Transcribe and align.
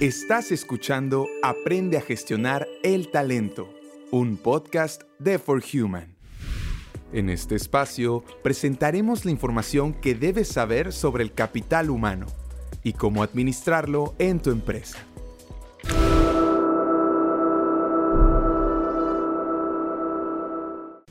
Estás 0.00 0.50
escuchando 0.50 1.28
Aprende 1.40 1.96
a 1.96 2.00
gestionar 2.00 2.66
el 2.82 3.12
talento, 3.12 3.72
un 4.10 4.36
podcast 4.36 5.02
de 5.20 5.38
For 5.38 5.62
Human. 5.72 6.16
En 7.12 7.30
este 7.30 7.54
espacio 7.54 8.24
presentaremos 8.42 9.24
la 9.24 9.30
información 9.30 9.94
que 9.94 10.16
debes 10.16 10.48
saber 10.48 10.92
sobre 10.92 11.22
el 11.22 11.32
capital 11.32 11.90
humano 11.90 12.26
y 12.82 12.94
cómo 12.94 13.22
administrarlo 13.22 14.16
en 14.18 14.40
tu 14.40 14.50
empresa. 14.50 14.98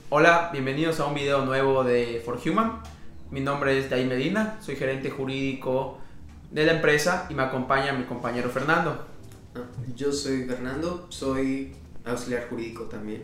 Hola, 0.10 0.50
bienvenidos 0.52 1.00
a 1.00 1.06
un 1.06 1.16
video 1.16 1.46
nuevo 1.46 1.86
de 1.86 2.22
For 2.26 2.38
Human. 2.46 2.82
Mi 3.32 3.40
nombre 3.40 3.80
es 3.80 3.90
Dai 3.90 4.04
Medina, 4.04 4.58
soy 4.60 4.76
gerente 4.76 5.10
jurídico 5.10 6.03
de 6.54 6.66
la 6.66 6.74
empresa 6.74 7.26
y 7.30 7.34
me 7.34 7.44
acompaña 7.44 7.94
mi 7.94 8.04
compañero 8.04 8.50
Fernando. 8.50 9.06
Ah, 9.56 9.62
yo 9.96 10.12
soy 10.12 10.46
Fernando, 10.46 11.08
soy 11.10 11.76
auxiliar 12.06 12.48
jurídico 12.48 12.84
también. 12.84 13.24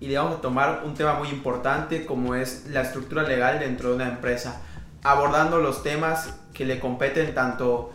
Y 0.00 0.08
le 0.08 0.16
vamos 0.16 0.38
a 0.38 0.40
tomar 0.40 0.82
un 0.84 0.94
tema 0.94 1.14
muy 1.14 1.28
importante 1.28 2.06
como 2.06 2.34
es 2.34 2.66
la 2.70 2.80
estructura 2.80 3.22
legal 3.22 3.60
dentro 3.60 3.90
de 3.90 3.96
una 3.96 4.08
empresa, 4.08 4.62
abordando 5.02 5.58
los 5.58 5.82
temas 5.82 6.34
que 6.54 6.64
le 6.64 6.80
competen 6.80 7.34
tanto 7.34 7.92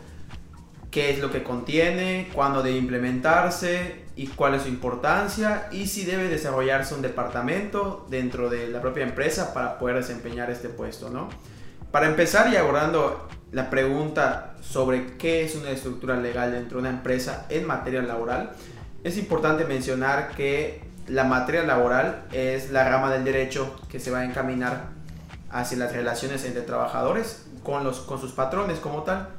qué 0.92 1.12
es 1.12 1.20
lo 1.20 1.32
que 1.32 1.44
contiene, 1.44 2.30
cuándo 2.34 2.64
debe 2.64 2.78
implementarse 2.78 4.06
y 4.16 4.28
cuál 4.28 4.54
es 4.54 4.64
su 4.64 4.70
importancia 4.70 5.68
y 5.72 5.88
si 5.88 6.06
debe 6.06 6.30
desarrollarse 6.30 6.94
un 6.94 7.02
departamento 7.02 8.06
dentro 8.10 8.50
de 8.50 8.70
la 8.70 8.82
propia 8.82 9.04
empresa 9.04 9.54
para 9.54 9.80
poder 9.80 9.98
desempeñar 9.98 10.50
este 10.50 10.70
puesto, 10.70 11.10
¿no? 11.10 11.28
Para 11.92 12.08
empezar 12.08 12.52
y 12.52 12.58
abordando 12.58 13.30
la 13.54 13.70
pregunta 13.70 14.56
sobre 14.62 15.16
qué 15.18 15.46
es 15.46 15.56
una 15.56 15.70
estructura 15.70 16.18
legal 16.18 16.52
dentro 16.52 16.78
de 16.78 16.82
una 16.82 16.90
empresa 16.90 17.46
en 17.50 17.66
materia 17.66 18.02
laboral, 18.02 18.52
es 19.06 19.18
importante 19.18 19.64
mencionar 19.64 20.32
que 20.36 20.82
la 21.08 21.24
materia 21.24 21.64
laboral 21.64 22.26
es 22.34 22.72
la 22.72 22.90
rama 22.90 23.10
del 23.10 23.24
derecho 23.24 23.74
que 23.90 24.02
se 24.02 24.12
va 24.12 24.20
a 24.20 24.26
encaminar 24.26 24.90
hacia 25.50 25.78
las 25.78 25.94
relaciones 25.94 26.44
entre 26.44 26.62
trabajadores 26.64 27.46
con, 27.64 27.86
los, 27.86 28.02
con 28.02 28.20
sus 28.20 28.34
patrones 28.34 28.80
como 28.80 29.04
tal. 29.04 29.30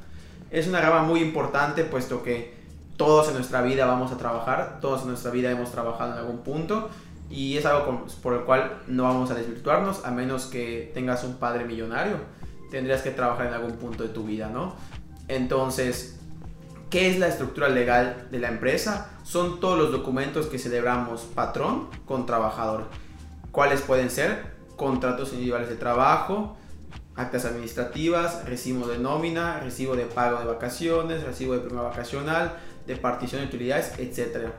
Es 0.49 0.67
una 0.67 0.81
rama 0.81 1.03
muy 1.03 1.21
importante 1.21 1.83
puesto 1.83 2.23
que 2.23 2.57
todos 2.97 3.27
en 3.27 3.35
nuestra 3.35 3.61
vida 3.61 3.85
vamos 3.85 4.11
a 4.11 4.17
trabajar, 4.17 4.79
todos 4.81 5.03
en 5.03 5.09
nuestra 5.09 5.29
vida 5.29 5.51
hemos 5.51 5.71
trabajado 5.71 6.13
en 6.13 6.17
algún 6.17 6.39
punto 6.39 6.89
y 7.29 7.57
es 7.57 7.65
algo 7.67 8.07
por 8.23 8.33
el 8.33 8.39
cual 8.41 8.79
no 8.87 9.03
vamos 9.03 9.29
a 9.29 9.35
desvirtuarnos 9.35 10.03
a 10.03 10.09
menos 10.09 10.47
que 10.47 10.89
tengas 10.95 11.23
un 11.23 11.35
padre 11.35 11.63
millonario 11.65 12.38
tendrías 12.69 13.01
que 13.01 13.11
trabajar 13.11 13.47
en 13.47 13.53
algún 13.53 13.73
punto 13.73 14.03
de 14.03 14.09
tu 14.09 14.23
vida, 14.23 14.49
¿no? 14.49 14.75
Entonces, 15.27 16.19
¿qué 16.89 17.09
es 17.09 17.19
la 17.19 17.27
estructura 17.27 17.69
legal 17.69 18.27
de 18.31 18.39
la 18.39 18.49
empresa? 18.49 19.11
Son 19.23 19.59
todos 19.59 19.77
los 19.77 19.91
documentos 19.91 20.47
que 20.47 20.57
celebramos 20.57 21.21
patrón 21.21 21.87
con 22.05 22.25
trabajador. 22.25 22.87
¿Cuáles 23.51 23.81
pueden 23.81 24.09
ser? 24.09 24.57
Contratos 24.75 25.33
individuales 25.33 25.69
de 25.69 25.75
trabajo, 25.75 26.57
actas 27.15 27.45
administrativas, 27.45 28.45
recibo 28.45 28.87
de 28.87 28.97
nómina, 28.97 29.59
recibo 29.59 29.95
de 29.95 30.05
pago 30.05 30.39
de 30.39 30.45
vacaciones, 30.45 31.23
recibo 31.23 31.53
de 31.53 31.59
prima 31.59 31.81
vacacional, 31.81 32.53
de 32.87 32.95
partición 32.95 33.41
de 33.41 33.47
utilidades, 33.47 33.93
etc. 33.99 34.49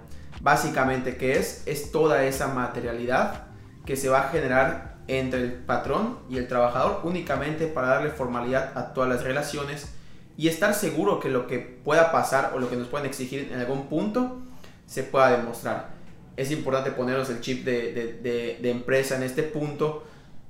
Básicamente, 0.41 1.17
¿qué 1.17 1.39
es? 1.39 1.63
Es 1.67 1.91
toda 1.91 2.25
esa 2.25 2.49
materialidad 2.49 3.47
que 3.87 3.97
se 3.97 4.09
va 4.09 4.21
a 4.21 4.29
generar 4.29 4.99
entre 5.09 5.41
el 5.41 5.53
patrón 5.53 6.19
y 6.29 6.39
el 6.39 6.47
trabajador 6.49 7.01
únicamente 7.05 7.67
para 7.67 7.89
darle 7.89 8.11
formalidad 8.11 8.77
a 8.77 8.93
todas 8.93 9.11
las 9.11 9.25
relaciones 9.25 9.93
y 10.37 10.49
estar 10.49 10.75
seguro 10.75 11.21
que 11.21 11.29
lo 11.29 11.47
que 11.47 11.59
pueda 11.59 12.13
pasar 12.13 12.53
o 12.55 12.59
lo 12.59 12.71
que 12.71 12.77
nos 12.77 12.89
pueden 12.89 13.07
exigir 13.07 13.51
en 13.53 13.61
algún 13.61 13.89
punto 13.89 14.39
se 14.87 15.03
pueda 15.03 15.37
demostrar. 15.37 15.91
Es 16.37 16.51
importante 16.51 16.93
ponernos 16.93 17.29
el 17.29 17.41
chip 17.41 17.65
de, 17.65 18.59
empresa 18.63 19.17
en 19.17 19.23
este 19.23 19.43
punto, 19.43 20.05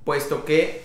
puesto 0.05 0.45
que 0.45 0.83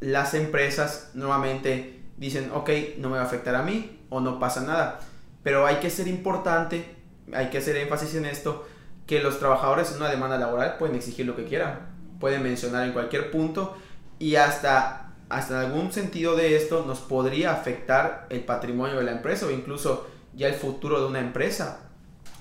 las 0.00 0.34
empresas 0.34 1.10
nuevamente 1.14 2.00
dicen, 2.16 2.50
ok, 2.52 2.70
no 2.98 3.08
me 3.08 3.16
va 3.16 3.22
a 3.22 3.26
afectar 3.26 3.54
a 3.54 3.62
mí 3.62 4.00
o 4.10 4.20
no 4.20 4.38
pasa 4.38 4.60
nada. 4.60 5.00
Pero 5.42 5.66
hay 5.66 5.76
que 5.76 5.90
ser 5.90 6.06
importante, 6.06 6.84
hay 7.32 7.50
que 7.50 7.58
hacer 7.58 7.76
énfasis 7.76 8.14
en 8.14 8.26
esto, 8.26 8.66
que 9.06 9.20
los 9.20 9.38
trabajadores 9.38 9.90
en 9.90 9.96
una 9.96 10.10
demanda 10.10 10.38
laboral 10.38 10.76
pueden 10.78 10.94
exigir 10.94 11.26
lo 11.26 11.34
que 11.34 11.44
quieran 11.44 11.93
puede 12.20 12.38
mencionar 12.38 12.86
en 12.86 12.92
cualquier 12.92 13.30
punto 13.30 13.76
y 14.18 14.36
hasta, 14.36 15.12
hasta 15.28 15.60
algún 15.60 15.92
sentido 15.92 16.36
de 16.36 16.56
esto 16.56 16.84
nos 16.86 17.00
podría 17.00 17.52
afectar 17.52 18.26
el 18.30 18.40
patrimonio 18.40 18.96
de 18.96 19.04
la 19.04 19.12
empresa 19.12 19.46
o 19.46 19.50
incluso 19.50 20.06
ya 20.34 20.48
el 20.48 20.54
futuro 20.54 21.00
de 21.00 21.06
una 21.06 21.20
empresa. 21.20 21.80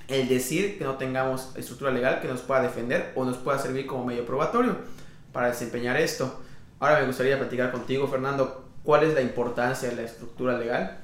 El 0.07 0.28
decir 0.28 0.78
que 0.78 0.84
no 0.84 0.97
tengamos 0.97 1.51
estructura 1.56 1.91
legal 1.91 2.19
que 2.22 2.28
nos 2.28 2.41
pueda 2.41 2.61
defender 2.61 3.11
o 3.16 3.23
nos 3.23 3.38
pueda 3.38 3.57
servir 3.57 3.85
como 3.85 4.06
medio 4.06 4.25
probatorio 4.25 4.78
para 5.31 5.47
desempeñar 5.47 5.97
esto. 5.97 6.41
Ahora 6.79 7.00
me 7.00 7.07
gustaría 7.07 7.38
platicar 7.38 7.72
contigo, 7.72 8.07
Fernando, 8.07 8.66
¿cuál 8.84 9.03
es 9.03 9.13
la 9.13 9.22
importancia 9.22 9.90
de 9.90 9.95
la 9.95 10.03
estructura 10.03 10.57
legal? 10.57 11.00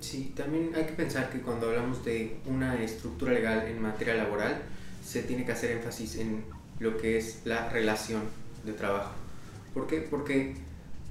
Sí, 0.00 0.32
también 0.36 0.72
hay 0.74 0.84
que 0.84 0.92
pensar 0.92 1.30
que 1.30 1.40
cuando 1.40 1.68
hablamos 1.68 2.04
de 2.04 2.36
una 2.46 2.80
estructura 2.82 3.32
legal 3.32 3.66
en 3.66 3.80
materia 3.80 4.14
laboral, 4.14 4.62
se 5.04 5.22
tiene 5.22 5.44
que 5.44 5.52
hacer 5.52 5.72
énfasis 5.72 6.16
en 6.16 6.44
lo 6.78 6.96
que 6.96 7.18
es 7.18 7.40
la 7.44 7.68
relación 7.68 8.22
de 8.64 8.72
trabajo. 8.72 9.12
¿Por 9.72 9.86
qué? 9.86 10.00
Porque 10.00 10.54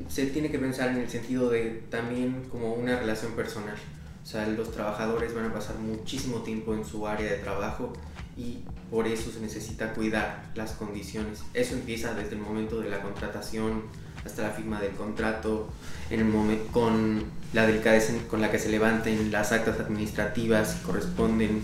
se 0.07 0.25
tiene 0.28 0.50
que 0.50 0.59
pensar 0.59 0.90
en 0.90 0.97
el 0.97 1.09
sentido 1.09 1.50
de 1.50 1.84
también 1.90 2.46
como 2.50 2.74
una 2.74 2.97
relación 2.97 3.34
personal. 3.34 3.75
O 4.24 4.25
sea, 4.25 4.47
los 4.47 4.72
trabajadores 4.72 5.34
van 5.34 5.46
a 5.46 5.53
pasar 5.53 5.78
muchísimo 5.78 6.44
tiempo 6.44 6.74
en 6.74 6.85
su 6.85 7.07
área 7.07 7.29
de 7.29 7.38
trabajo 7.38 7.94
y 8.38 8.59
por 8.90 9.07
eso 9.07 9.31
se 9.31 9.40
necesita 9.40 9.94
cuidar 9.94 10.51
las 10.56 10.72
condiciones. 10.72 11.41
Eso 11.53 11.75
empieza 11.75 12.13
desde 12.13 12.35
el 12.35 12.41
momento 12.41 12.80
de 12.80 12.90
la 12.90 13.01
contratación 13.01 13.84
hasta 14.25 14.44
la 14.44 14.51
firma 14.51 14.80
del 14.80 14.91
contrato, 14.91 15.68
en 16.09 16.22
el 16.22 16.59
con 16.72 17.24
la 17.51 17.68
delicadeza 17.68 18.13
con 18.30 18.41
la 18.41 18.50
que 18.50 18.59
se 18.59 18.69
levanten 18.69 19.31
las 19.31 19.51
actas 19.51 19.80
administrativas 19.80 20.75
que 20.75 20.84
corresponden, 20.84 21.62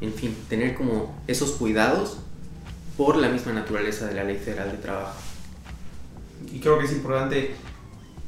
en 0.00 0.12
fin, 0.12 0.36
tener 0.48 0.74
como 0.74 1.18
esos 1.26 1.52
cuidados 1.52 2.18
por 2.96 3.16
la 3.16 3.28
misma 3.28 3.52
naturaleza 3.52 4.06
de 4.06 4.14
la 4.14 4.24
Ley 4.24 4.36
Federal 4.36 4.70
de 4.70 4.78
Trabajo. 4.78 5.18
Y 6.52 6.60
creo 6.60 6.78
que 6.78 6.84
es 6.84 6.92
importante 6.92 7.54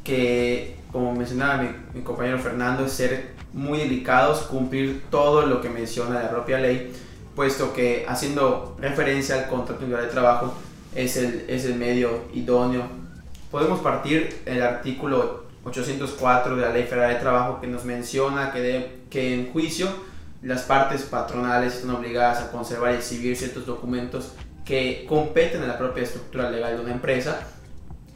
que, 0.02 0.76
como 0.92 1.14
mencionaba 1.14 1.64
mi, 1.94 2.02
compañero 2.02 2.38
Fernando, 2.38 2.88
ser 2.88 3.34
muy 3.52 3.78
delicados, 3.78 4.42
cumplir 4.42 5.04
todo 5.10 5.46
lo 5.46 5.60
que 5.60 5.68
menciona 5.68 6.22
la 6.22 6.30
propia 6.30 6.58
ley, 6.58 6.92
puesto 7.34 7.72
que 7.72 8.04
haciendo 8.08 8.76
referencia 8.80 9.36
al 9.36 9.48
contrato 9.48 9.82
individual 9.82 10.06
de 10.06 10.12
trabajo 10.12 10.54
es 10.94 11.16
el, 11.16 11.44
es 11.48 11.64
el 11.64 11.74
medio 11.74 12.24
idóneo. 12.32 12.82
Podemos 13.50 13.80
partir 13.80 14.42
el 14.46 14.62
artículo 14.62 15.44
804 15.64 16.56
de 16.56 16.62
la 16.62 16.70
Ley 16.70 16.84
Federal 16.84 17.14
de 17.14 17.20
Trabajo 17.20 17.60
que 17.60 17.66
nos 17.66 17.84
menciona 17.84 18.52
que, 18.52 18.60
de, 18.60 19.02
que 19.10 19.34
en 19.34 19.52
juicio 19.52 19.88
las 20.42 20.62
partes 20.62 21.02
patronales 21.02 21.74
están 21.74 21.90
obligadas 21.90 22.42
a 22.42 22.50
conservar 22.50 22.92
y 22.92 22.96
exhibir 22.96 23.36
ciertos 23.36 23.64
documentos 23.64 24.32
que 24.64 25.04
competen 25.08 25.62
en 25.62 25.68
la 25.68 25.78
propia 25.78 26.04
estructura 26.04 26.50
legal 26.50 26.76
de 26.76 26.82
una 26.82 26.92
empresa 26.92 27.40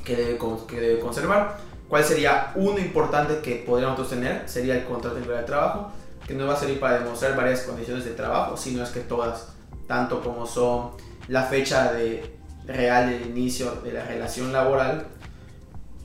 que 0.04 0.16
debe, 0.16 0.38
que 0.66 0.80
debe 0.80 1.00
conservar. 1.00 1.58
¿Cuál 1.88 2.04
sería 2.04 2.52
uno 2.54 2.78
importante 2.78 3.40
que 3.40 3.56
podríamos 3.56 4.08
tener? 4.08 4.48
Sería 4.48 4.74
el 4.74 4.84
contrato 4.84 5.16
de 5.16 5.42
trabajo, 5.42 5.90
que 6.26 6.34
nos 6.34 6.48
va 6.48 6.54
a 6.54 6.56
servir 6.56 6.80
para 6.80 6.98
demostrar 6.98 7.36
varias 7.36 7.62
condiciones 7.62 8.04
de 8.04 8.12
trabajo, 8.12 8.56
si 8.56 8.74
no 8.74 8.82
es 8.82 8.90
que 8.90 9.00
todas, 9.00 9.48
tanto 9.86 10.20
como 10.20 10.46
son 10.46 10.90
la 11.28 11.44
fecha 11.44 11.92
de 11.92 12.38
real 12.66 13.10
del 13.10 13.26
inicio 13.26 13.76
de 13.82 13.92
la 13.92 14.04
relación 14.04 14.52
laboral, 14.52 15.06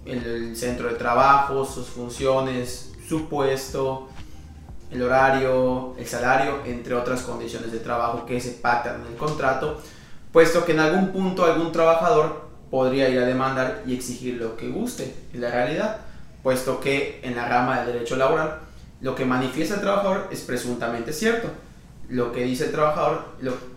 el, 0.05 0.55
centro 0.55 0.89
de 0.89 0.95
trabajo, 0.95 1.65
sus 1.65 1.87
funciones, 1.87 2.93
su 3.07 3.27
puesto, 3.27 4.07
el 4.91 5.01
horario, 5.01 5.95
el 5.97 6.07
salario, 6.07 6.61
entre 6.65 6.93
otras 6.93 7.21
condiciones 7.21 7.71
de 7.71 7.79
trabajo 7.79 8.25
que 8.25 8.39
se 8.39 8.51
pactan 8.51 9.01
en 9.01 9.07
el 9.07 9.17
contrato 9.17 9.81
puesto 10.33 10.65
que 10.65 10.73
en 10.73 10.81
algún 10.81 11.13
punto 11.13 11.45
algún 11.45 11.71
trabajador 11.71 12.49
podría 12.69 13.07
ir 13.07 13.19
a 13.19 13.25
demandar 13.25 13.83
y 13.85 13.93
exigir 13.93 14.41
lo 14.41 14.57
que 14.57 14.67
guste, 14.67 15.15
en 15.31 15.41
la 15.41 15.51
realidad, 15.51 15.97
puesto 16.41 16.81
que 16.81 17.21
en 17.23 17.35
la 17.35 17.47
rama 17.47 17.77
del 17.79 17.93
derecho 17.93 18.17
laboral 18.17 18.57
lo 18.99 19.15
que 19.15 19.25
manifiesta 19.25 19.75
el 19.75 19.81
trabajador 19.81 20.27
es 20.31 20.41
presuntamente 20.41 21.13
cierto. 21.13 21.49
Lo 22.09 22.31
que 22.31 22.43
dice 22.43 22.65
el 22.65 22.71
trabajador 22.71 23.25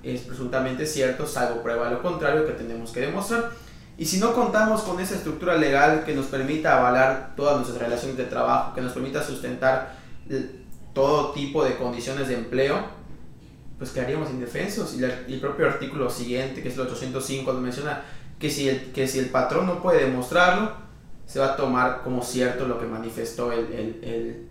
es 0.02 0.22
presuntamente 0.22 0.86
cierto, 0.86 1.26
salvo 1.26 1.62
prueba 1.62 1.90
lo 1.90 2.00
contrario 2.00 2.46
que 2.46 2.52
tenemos 2.52 2.90
que 2.90 3.00
demostrar. 3.00 3.50
Y 3.98 4.06
si 4.06 4.18
no 4.18 4.32
contamos 4.32 4.82
con 4.82 4.98
esa 5.00 5.14
estructura 5.14 5.56
legal 5.56 6.04
que 6.04 6.14
nos 6.14 6.26
permita 6.26 6.78
avalar 6.78 7.34
todas 7.36 7.56
nuestras 7.56 7.78
relaciones 7.78 8.16
de 8.16 8.24
trabajo, 8.24 8.74
que 8.74 8.80
nos 8.80 8.92
permita 8.92 9.22
sustentar 9.22 9.96
todo 10.92 11.32
tipo 11.32 11.64
de 11.64 11.76
condiciones 11.76 12.28
de 12.28 12.34
empleo, 12.34 12.95
pues 13.78 13.90
quedaríamos 13.90 14.30
indefensos. 14.30 14.94
Y, 14.94 15.04
el 15.04 15.40
propio 15.40 15.66
artículo 15.66 16.10
siguiente, 16.10 16.62
que 16.62 16.68
es 16.68 16.74
el 16.74 16.82
805, 16.82 17.52
nos 17.52 17.62
menciona 17.62 18.02
que 18.38 18.50
si, 18.50 18.68
el, 18.68 18.92
que 18.92 19.06
si 19.06 19.18
el 19.18 19.26
patrón 19.26 19.66
no 19.66 19.82
puede 19.82 20.04
demostrarlo, 20.04 20.72
se 21.26 21.40
va 21.40 21.52
a 21.52 21.56
tomar 21.56 22.02
como 22.02 22.22
cierto 22.22 22.66
lo 22.68 22.78
que 22.78 22.86
manifestó 22.86 23.52
el, 23.52 23.72
el, 23.72 24.48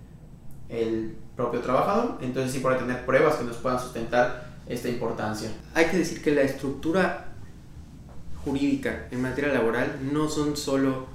el, 0.69 1.15
propio 1.35 1.59
trabajador. 1.59 2.17
Entonces 2.21 2.53
sí 2.53 2.59
puede 2.59 2.77
tener 2.77 3.05
pruebas 3.05 3.35
que 3.35 3.43
nos 3.43 3.57
puedan 3.57 3.79
sustentar 3.79 4.55
esta 4.67 4.87
importancia. 4.87 5.49
Hay 5.73 5.85
que 5.87 5.97
decir 5.97 6.21
que 6.21 6.31
la 6.31 6.41
estructura 6.41 7.33
jurídica 8.43 9.07
en 9.11 9.21
materia 9.21 9.51
laboral 9.51 9.97
no 10.13 10.29
son 10.29 10.55
solo 10.55 11.07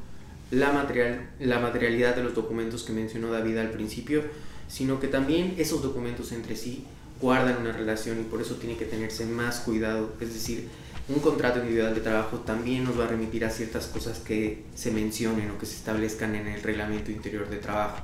la, 0.51 0.73
material, 0.73 1.31
la 1.39 1.59
materialidad 1.59 2.17
de 2.17 2.25
los 2.25 2.35
documentos 2.35 2.83
que 2.83 2.93
mencionó 2.93 3.31
David 3.31 3.57
al 3.59 3.71
principio, 3.71 4.25
sino 4.69 5.01
que 5.01 5.09
también 5.09 5.55
esos 5.57 5.83
documentos 5.83 6.33
entre 6.33 6.55
sí 6.55 6.87
guardan 7.21 7.59
una 7.61 7.73
relación 7.73 8.21
y 8.21 8.25
por 8.25 8.41
eso 8.41 8.57
tiene 8.57 8.77
que 8.77 8.85
tenerse 8.85 9.27
más 9.27 9.61
cuidado. 9.61 10.13
Es 10.21 10.33
decir, 10.33 10.69
un 11.09 11.21
contrato 11.21 11.59
individual 11.59 11.95
de 11.95 12.01
trabajo 12.01 12.39
también 12.39 12.85
nos 12.85 12.99
va 12.99 13.05
a 13.05 13.09
remitir 13.09 13.45
a 13.45 13.51
ciertas 13.51 13.87
cosas 13.87 14.19
que 14.21 14.65
se 14.75 14.91
mencionen 14.91 15.51
o 15.51 15.59
que 15.59 15.67
se 15.67 15.77
establezcan 15.77 16.35
en 16.35 16.47
el 16.47 16.63
reglamento 16.63 17.11
interior 17.11 17.49
de 17.49 17.57
trabajo. 17.57 17.99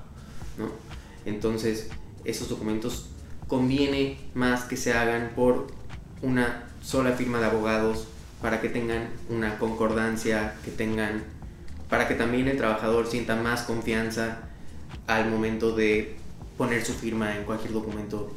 ¿no? 0.58 0.70
Entonces, 1.24 1.88
esos 2.24 2.48
documentos 2.48 3.06
conviene 3.46 4.18
más 4.34 4.64
que 4.64 4.76
se 4.76 4.92
hagan 4.92 5.32
por 5.36 5.68
una 6.22 6.68
sola 6.82 7.12
firma 7.12 7.38
de 7.38 7.46
abogados 7.46 8.08
para 8.42 8.60
que 8.60 8.68
tengan 8.68 9.08
una 9.28 9.58
concordancia, 9.58 10.54
que 10.64 10.70
tengan, 10.70 11.22
para 11.88 12.08
que 12.08 12.14
también 12.14 12.48
el 12.48 12.56
trabajador 12.56 13.06
sienta 13.06 13.36
más 13.36 13.62
confianza 13.62 14.40
al 15.06 15.30
momento 15.30 15.74
de 15.74 16.16
poner 16.58 16.84
su 16.84 16.92
firma 16.92 17.36
en 17.36 17.44
cualquier 17.44 17.72
documento 17.72 18.34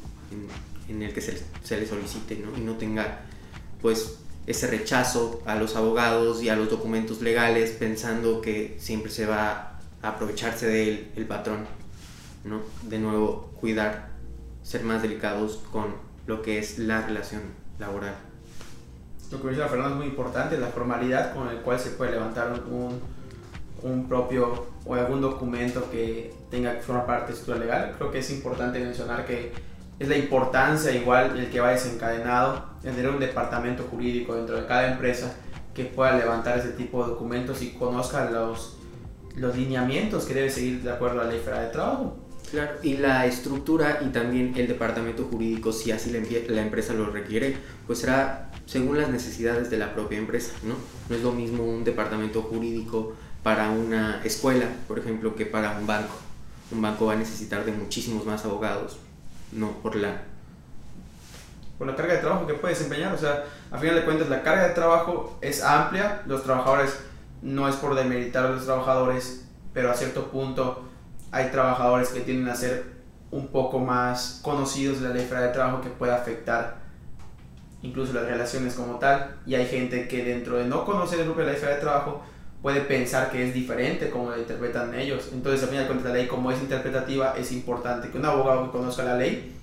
en, 0.89 1.01
el 1.01 1.13
que 1.13 1.21
se, 1.21 1.41
se, 1.63 1.79
le 1.79 1.85
solicite 1.85 2.35
¿no? 2.37 2.57
y 2.57 2.61
no 2.61 2.75
tenga 2.75 3.21
pues 3.81 4.19
ese 4.47 4.67
rechazo 4.67 5.41
a 5.45 5.55
los 5.55 5.75
abogados 5.75 6.41
y 6.41 6.49
a 6.49 6.55
los 6.55 6.69
documentos 6.69 7.21
legales 7.21 7.71
pensando 7.71 8.41
que 8.41 8.77
siempre 8.79 9.11
se 9.11 9.25
va 9.25 9.79
a 10.01 10.07
aprovecharse 10.07 10.67
de 10.67 10.89
él 10.89 11.11
el 11.15 11.25
patrón. 11.25 11.67
¿no? 12.43 12.61
De 12.83 12.99
nuevo, 12.99 13.51
cuidar, 13.59 14.09
ser 14.63 14.83
más 14.83 15.01
delicados 15.01 15.61
con 15.71 15.95
lo 16.25 16.41
que 16.41 16.59
es 16.59 16.79
la 16.79 17.05
relación 17.05 17.41
laboral. 17.77 18.15
Lo 19.31 19.41
que 19.41 19.49
dice 19.49 19.61
Fernando 19.67 19.91
es 19.91 19.95
muy 19.97 20.07
importante, 20.07 20.57
la 20.57 20.67
formalidad 20.67 21.35
con 21.35 21.49
el 21.49 21.57
cual 21.57 21.79
se 21.79 21.91
puede 21.91 22.11
levantar 22.11 22.63
un, 22.71 22.99
un 23.83 24.07
propio 24.07 24.67
o 24.85 24.95
algún 24.95 25.21
documento 25.21 25.89
que 25.91 26.33
tenga 26.49 26.75
que 26.75 26.81
formar 26.81 27.05
parte 27.05 27.27
de 27.27 27.33
estructura 27.33 27.59
legal. 27.59 27.95
Creo 27.97 28.11
que 28.11 28.19
es 28.19 28.31
importante 28.31 28.79
mencionar 28.79 29.25
que 29.25 29.51
es 29.99 30.07
la 30.07 30.17
importancia 30.17 30.91
igual 30.93 31.37
el 31.37 31.49
que 31.49 31.59
va 31.59 31.71
desencadenado 31.71 32.63
de 32.81 32.91
tener 32.91 33.09
un 33.09 33.19
departamento 33.19 33.83
jurídico 33.83 34.33
dentro 34.33 34.55
de 34.55 34.65
cada 34.65 34.93
empresa 34.93 35.35
que 35.73 35.85
pueda 35.85 36.17
levantar 36.17 36.57
ese 36.57 36.69
tipo 36.69 37.03
de 37.03 37.11
documentos 37.11 37.61
y 37.61 37.71
conozca 37.71 38.29
los, 38.29 38.77
los 39.35 39.55
lineamientos 39.55 40.25
que 40.25 40.33
debe 40.33 40.49
seguir 40.49 40.81
de 40.81 40.91
acuerdo 40.91 41.21
a 41.21 41.25
la 41.25 41.31
ley 41.31 41.39
federal 41.39 41.65
de 41.65 41.71
trabajo. 41.71 42.17
Claro, 42.49 42.71
y 42.81 42.97
la 42.97 43.27
estructura 43.27 43.99
y 44.03 44.09
también 44.09 44.53
el 44.55 44.67
departamento 44.67 45.25
jurídico, 45.25 45.71
si 45.71 45.91
así 45.91 46.09
la, 46.09 46.19
la 46.47 46.61
empresa 46.61 46.93
lo 46.93 47.05
requiere, 47.07 47.57
pues 47.85 47.99
será 47.99 48.51
según 48.65 48.97
las 48.97 49.09
necesidades 49.09 49.69
de 49.69 49.77
la 49.77 49.93
propia 49.93 50.17
empresa, 50.17 50.53
¿no? 50.63 50.75
No 51.09 51.15
es 51.15 51.21
lo 51.21 51.31
mismo 51.31 51.63
un 51.63 51.83
departamento 51.83 52.41
jurídico 52.41 53.13
para 53.43 53.69
una 53.69 54.21
escuela, 54.23 54.65
por 54.87 54.97
ejemplo, 54.97 55.35
que 55.35 55.45
para 55.45 55.77
un 55.77 55.85
banco. 55.85 56.15
Un 56.71 56.81
banco 56.81 57.05
va 57.05 57.13
a 57.13 57.17
necesitar 57.17 57.65
de 57.65 57.71
muchísimos 57.71 58.25
más 58.25 58.45
abogados, 58.45 58.97
no 59.51 59.71
por 59.81 59.95
la 59.95 60.21
por 61.77 61.87
la 61.87 61.95
carga 61.95 62.15
de 62.15 62.19
trabajo 62.19 62.45
que 62.45 62.55
puede 62.55 62.73
desempeñar, 62.73 63.13
o 63.13 63.17
sea, 63.17 63.45
a 63.71 63.77
final 63.77 63.95
de 63.95 64.03
cuentas 64.03 64.27
la 64.27 64.43
carga 64.43 64.67
de 64.67 64.73
trabajo 64.73 65.37
es 65.39 65.63
amplia, 65.63 66.23
los 66.25 66.43
trabajadores 66.43 66.99
no 67.41 67.69
es 67.69 67.75
por 67.77 67.95
demeritar 67.95 68.45
a 68.45 68.49
los 68.49 68.65
trabajadores, 68.65 69.45
pero 69.73 69.89
a 69.89 69.93
cierto 69.93 70.29
punto 70.29 70.83
hay 71.31 71.49
trabajadores 71.51 72.09
que 72.09 72.19
tienden 72.19 72.49
a 72.49 72.55
ser 72.55 72.99
un 73.31 73.47
poco 73.47 73.79
más 73.79 74.41
conocidos 74.43 74.99
de 74.99 75.07
la 75.07 75.13
ley 75.13 75.25
de 75.25 75.47
trabajo 75.49 75.81
que 75.81 75.89
puede 75.89 76.13
afectar 76.13 76.79
incluso 77.81 78.11
las 78.11 78.25
relaciones 78.25 78.73
como 78.73 78.95
tal 78.95 79.37
y 79.45 79.55
hay 79.55 79.65
gente 79.65 80.07
que 80.09 80.25
dentro 80.25 80.57
de 80.57 80.65
no 80.65 80.83
conocer 80.83 81.19
el 81.19 81.25
grupo 81.25 81.39
de 81.39 81.45
la 81.45 81.53
ley 81.53 81.61
de 81.61 81.75
trabajo 81.75 82.21
puede 82.61 82.81
pensar 82.81 83.31
que 83.31 83.47
es 83.47 83.53
diferente 83.53 84.09
como 84.09 84.31
la 84.31 84.37
interpretan 84.37 84.93
ellos. 84.93 85.29
Entonces 85.31 85.63
al 85.63 85.69
final 85.69 85.83
de 85.83 85.87
cuentas 85.87 86.11
la 86.11 86.17
ley 86.17 86.27
como 86.27 86.51
es 86.51 86.59
interpretativa 86.59 87.35
es 87.37 87.51
importante 87.51 88.09
que 88.09 88.17
un 88.17 88.25
abogado 88.25 88.65
que 88.65 88.77
conozca 88.77 89.03
la 89.03 89.15
ley 89.15 89.55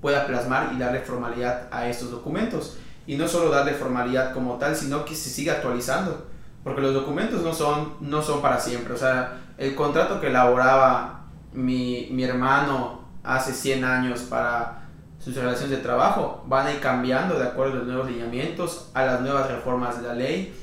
pueda 0.00 0.26
plasmar 0.26 0.70
y 0.74 0.78
darle 0.78 1.00
formalidad 1.00 1.68
a 1.70 1.88
estos 1.88 2.10
documentos. 2.10 2.78
Y 3.06 3.16
no 3.16 3.26
solo 3.26 3.50
darle 3.50 3.72
formalidad 3.72 4.32
como 4.32 4.56
tal 4.56 4.74
sino 4.76 5.04
que 5.04 5.14
se 5.14 5.30
siga 5.30 5.54
actualizando 5.54 6.26
porque 6.64 6.80
los 6.80 6.94
documentos 6.94 7.42
no 7.42 7.52
son 7.52 7.94
no 8.00 8.22
son 8.22 8.40
para 8.40 8.58
siempre. 8.58 8.94
O 8.94 8.98
sea 8.98 9.40
el 9.58 9.74
contrato 9.74 10.20
que 10.20 10.28
elaboraba 10.28 11.24
mi, 11.52 12.08
mi 12.12 12.24
hermano 12.24 13.00
hace 13.24 13.52
100 13.52 13.84
años 13.84 14.20
para 14.20 14.78
sus 15.18 15.34
relaciones 15.34 15.70
de 15.70 15.78
trabajo 15.78 16.44
van 16.46 16.66
a 16.66 16.72
ir 16.72 16.80
cambiando 16.80 17.38
de 17.38 17.46
acuerdo 17.46 17.74
a 17.74 17.76
los 17.76 17.86
nuevos 17.86 18.10
lineamientos, 18.10 18.90
a 18.94 19.04
las 19.04 19.20
nuevas 19.20 19.50
reformas 19.50 20.00
de 20.00 20.08
la 20.08 20.14
ley, 20.14 20.54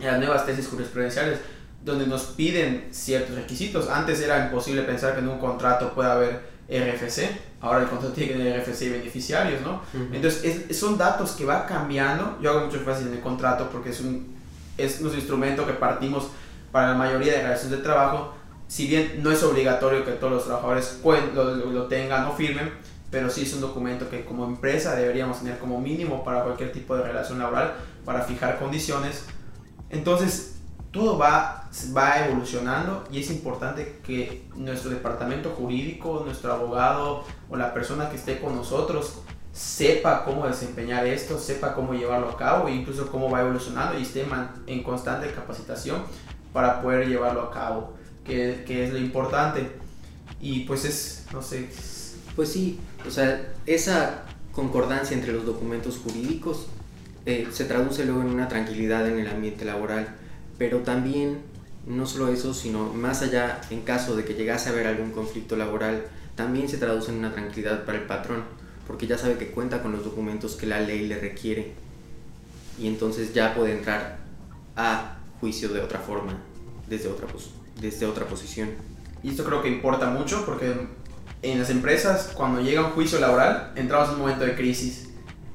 las 0.00 0.18
nuevas 0.18 0.46
tesis 0.46 0.68
jurisprudenciales, 0.68 1.38
donde 1.84 2.06
nos 2.06 2.22
piden 2.22 2.88
ciertos 2.90 3.36
requisitos. 3.36 3.88
Antes 3.88 4.20
era 4.20 4.46
imposible 4.46 4.82
pensar 4.82 5.14
que 5.14 5.20
en 5.20 5.28
un 5.28 5.38
contrato 5.38 5.92
pueda 5.94 6.12
haber 6.12 6.50
RFC, 6.68 7.30
ahora 7.60 7.80
el 7.82 7.88
contrato 7.88 8.14
tiene 8.14 8.32
que 8.32 8.38
tener 8.38 8.60
RFC 8.60 8.82
y 8.82 8.88
beneficiarios, 8.90 9.60
¿no? 9.62 9.82
Entonces, 10.12 10.76
son 10.76 10.96
datos 10.96 11.32
que 11.32 11.44
va 11.44 11.66
cambiando. 11.66 12.38
Yo 12.40 12.50
hago 12.50 12.66
mucho 12.66 12.76
énfasis 12.76 13.06
en 13.06 13.14
el 13.14 13.20
contrato 13.20 13.68
porque 13.72 13.90
es 13.90 14.00
un, 14.00 14.36
es 14.78 15.00
un 15.00 15.12
instrumento 15.14 15.66
que 15.66 15.72
partimos 15.72 16.28
para 16.70 16.88
la 16.88 16.94
mayoría 16.94 17.32
de 17.32 17.42
relaciones 17.42 17.78
de 17.78 17.82
trabajo, 17.82 18.34
si 18.68 18.86
bien 18.86 19.20
no 19.22 19.32
es 19.32 19.42
obligatorio 19.42 20.04
que 20.04 20.12
todos 20.12 20.32
los 20.32 20.44
trabajadores 20.44 21.00
lo, 21.34 21.54
lo, 21.56 21.84
tengan 21.86 22.26
o 22.26 22.32
firmen, 22.32 22.72
pero 23.10 23.28
sí 23.28 23.42
es 23.42 23.52
un 23.52 23.60
documento 23.60 24.08
que 24.08 24.24
como 24.24 24.44
empresa 24.44 24.94
deberíamos 24.94 25.40
tener 25.40 25.58
como 25.58 25.80
mínimo 25.80 26.22
para 26.22 26.44
cualquier 26.44 26.70
tipo 26.70 26.96
de 26.96 27.02
relación 27.02 27.40
laboral, 27.40 27.74
para 28.04 28.22
fijar 28.22 28.60
condiciones. 28.60 29.24
Entonces, 29.90 30.56
todo 30.92 31.18
va, 31.18 31.68
va 31.96 32.26
evolucionando 32.26 33.04
y 33.12 33.20
es 33.20 33.30
importante 33.30 34.00
que 34.04 34.44
nuestro 34.56 34.90
departamento 34.90 35.50
jurídico, 35.50 36.22
nuestro 36.24 36.52
abogado 36.52 37.24
o 37.48 37.56
la 37.56 37.72
persona 37.72 38.10
que 38.10 38.16
esté 38.16 38.40
con 38.40 38.56
nosotros 38.56 39.18
sepa 39.52 40.24
cómo 40.24 40.46
desempeñar 40.46 41.06
esto, 41.06 41.38
sepa 41.38 41.74
cómo 41.74 41.94
llevarlo 41.94 42.28
a 42.30 42.36
cabo 42.36 42.68
e 42.68 42.74
incluso 42.74 43.10
cómo 43.10 43.30
va 43.30 43.40
evolucionando 43.40 43.98
y 43.98 44.02
esté 44.02 44.26
en 44.66 44.82
constante 44.82 45.32
capacitación 45.32 46.02
para 46.52 46.82
poder 46.82 47.08
llevarlo 47.08 47.42
a 47.42 47.50
cabo, 47.50 47.94
que, 48.24 48.64
que, 48.66 48.84
es 48.84 48.92
lo 48.92 48.98
importante. 48.98 49.70
Y 50.40 50.60
pues 50.60 50.84
es, 50.84 51.26
no 51.32 51.42
sé. 51.42 51.68
Pues 52.34 52.52
sí, 52.52 52.80
o 53.06 53.10
sea, 53.10 53.52
esa 53.66 54.22
concordancia 54.52 55.16
entre 55.16 55.32
los 55.32 55.44
documentos 55.44 55.98
jurídicos 55.98 56.66
eh, 57.26 57.48
se 57.52 57.64
traduce 57.64 58.04
luego 58.04 58.22
en 58.22 58.28
una 58.28 58.48
tranquilidad 58.48 59.06
en 59.08 59.18
el 59.18 59.28
ambiente 59.28 59.64
laboral, 59.64 60.08
pero 60.58 60.78
también 60.78 61.38
no 61.86 62.06
solo 62.06 62.28
eso, 62.28 62.54
sino 62.54 62.92
más 62.92 63.22
allá, 63.22 63.60
en 63.70 63.82
caso 63.82 64.16
de 64.16 64.24
que 64.24 64.34
llegase 64.34 64.68
a 64.68 64.72
haber 64.72 64.86
algún 64.86 65.12
conflicto 65.12 65.56
laboral, 65.56 66.04
también 66.34 66.68
se 66.68 66.78
traduce 66.78 67.10
en 67.10 67.18
una 67.18 67.32
tranquilidad 67.32 67.84
para 67.84 67.98
el 67.98 68.04
patrón, 68.04 68.44
porque 68.86 69.06
ya 69.06 69.18
sabe 69.18 69.36
que 69.36 69.50
cuenta 69.50 69.82
con 69.82 69.92
los 69.92 70.04
documentos 70.04 70.56
que 70.56 70.66
la 70.66 70.80
ley 70.80 71.06
le 71.06 71.18
requiere 71.18 71.74
y 72.80 72.86
entonces 72.86 73.34
ya 73.34 73.54
puede 73.54 73.72
entrar 73.72 74.18
a 74.74 75.18
juicio 75.38 75.68
de 75.68 75.80
otra 75.80 75.98
forma, 75.98 76.38
desde 76.88 77.08
otra, 77.08 77.28
desde 77.80 78.06
otra 78.06 78.26
posición. 78.26 78.70
Y 79.22 79.30
esto 79.30 79.44
creo 79.44 79.62
que 79.62 79.68
importa 79.68 80.08
mucho 80.08 80.46
porque 80.46 80.74
en 81.42 81.58
las 81.58 81.68
empresas, 81.68 82.32
cuando 82.34 82.62
llega 82.62 82.86
un 82.86 82.92
juicio 82.92 83.20
laboral, 83.20 83.72
entramos 83.76 84.08
en 84.08 84.14
un 84.14 84.20
momento 84.22 84.44
de 84.44 84.54
crisis, 84.54 85.09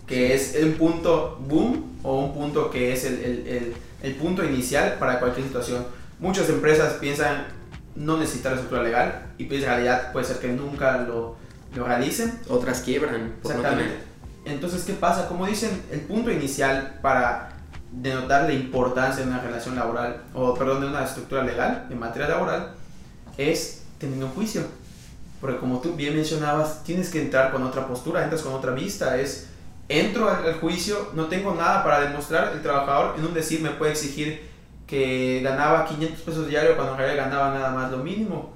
que 0.08 0.36
es 0.36 0.56
un 0.62 0.74
punto 0.74 1.40
boom 1.48 2.00
o 2.04 2.20
un 2.20 2.34
punto 2.34 2.70
que 2.70 2.94
es 2.94 3.06
el, 3.06 3.24
el, 3.24 3.76
el, 4.04 4.16
punto 4.16 4.44
inicial 4.44 4.98
para 5.00 5.20
cualquier 5.20 5.48
situación. 5.48 5.86
Muchas 6.20 6.50
empresas 6.50 6.94
piensan 6.94 7.48
no 7.96 8.18
necesitar 8.18 8.54
estructura 8.54 8.84
legal 8.84 9.34
y 9.38 9.46
pues 9.46 9.62
en 9.62 9.70
realidad 9.70 10.12
puede 10.12 10.26
ser 10.26 10.38
que 10.38 10.50
nunca 10.50 10.98
lo, 10.98 11.36
lo 11.74 11.84
realicen. 11.86 12.40
Otras 12.48 12.82
quiebran. 12.82 13.34
Exactamente. 13.42 13.98
Entonces, 14.46 14.84
¿qué 14.84 14.94
pasa? 14.94 15.28
Como 15.28 15.48
dicen, 15.48 15.82
el 15.92 16.02
punto 16.02 16.32
inicial 16.32 17.00
para 17.02 17.50
denotar 17.92 18.44
la 18.44 18.54
importancia 18.54 19.24
de 19.24 19.30
una 19.30 19.42
relación 19.42 19.76
laboral, 19.76 20.22
o 20.34 20.54
perdón, 20.54 20.82
de 20.82 20.88
una 20.88 21.04
estructura 21.04 21.44
legal 21.44 21.88
en 21.90 22.00
materia 22.00 22.28
laboral, 22.28 22.74
es 23.38 23.84
tener 23.98 24.24
un 24.24 24.30
juicio. 24.32 24.64
Porque 25.42 25.58
como 25.58 25.80
tú 25.80 25.96
bien 25.96 26.16
mencionabas, 26.16 26.84
tienes 26.84 27.10
que 27.10 27.22
entrar 27.22 27.52
con 27.52 27.64
otra 27.64 27.88
postura, 27.88 28.24
entras 28.24 28.42
con 28.42 28.54
otra 28.54 28.72
vista, 28.72 29.18
es, 29.20 29.48
entro 29.88 30.30
al, 30.30 30.60
juicio, 30.60 31.10
no 31.14 31.26
tengo 31.26 31.54
nada 31.54 31.84
para 31.84 32.02
demostrar, 32.02 32.54
el 32.54 32.62
trabajador 32.62 33.16
en 33.18 33.26
un 33.26 33.34
decir 33.34 33.62
me 33.62 33.72
puede 33.72 33.92
exigir 33.92 34.50
que 34.88 35.42
ganaba 35.44 35.86
500 35.86 36.22
pesos 36.22 36.48
diario 36.48 36.76
cuando 36.76 36.94
en 36.94 37.00
realidad 37.00 37.26
ganaba 37.26 37.54
nada 37.54 37.72
más 37.72 37.92
lo 37.92 37.98
mínimo. 37.98 38.54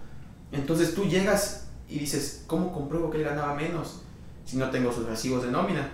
Entonces 0.52 0.96
tú 0.96 1.06
llegas 1.06 1.68
y 1.88 2.00
dices, 2.00 2.44
¿cómo 2.48 2.72
compruebo 2.72 3.10
que 3.10 3.18
él 3.18 3.24
ganaba 3.24 3.54
menos 3.56 4.02
si 4.46 4.58
no 4.58 4.70
tengo 4.70 4.92
sus 4.92 5.06
recibos 5.06 5.44
de 5.44 5.52
nómina? 5.52 5.90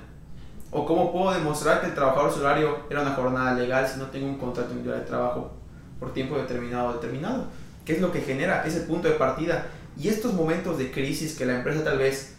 ¿O 0.71 0.85
cómo 0.85 1.11
puedo 1.11 1.33
demostrar 1.33 1.81
que 1.81 1.87
el 1.87 1.93
trabajador 1.93 2.33
su 2.33 2.41
horario 2.41 2.79
era 2.89 3.01
una 3.01 3.13
jornada 3.13 3.53
legal 3.53 3.87
si 3.87 3.97
no 3.97 4.07
tengo 4.07 4.27
un 4.27 4.37
contrato 4.37 4.71
individual 4.71 4.99
de 4.99 5.05
trabajo 5.05 5.51
por 5.99 6.13
tiempo 6.13 6.37
determinado 6.37 6.93
determinado? 6.93 7.45
¿Qué 7.85 7.93
es 7.93 8.01
lo 8.01 8.11
que 8.11 8.21
genera? 8.21 8.65
Es 8.65 8.75
el 8.75 8.83
punto 8.83 9.07
de 9.07 9.13
partida 9.13 9.67
Y 9.97 10.09
estos 10.09 10.33
momentos 10.33 10.77
de 10.77 10.91
crisis 10.91 11.37
que 11.37 11.45
la 11.45 11.57
empresa 11.57 11.83
tal 11.83 11.99
vez 11.99 12.35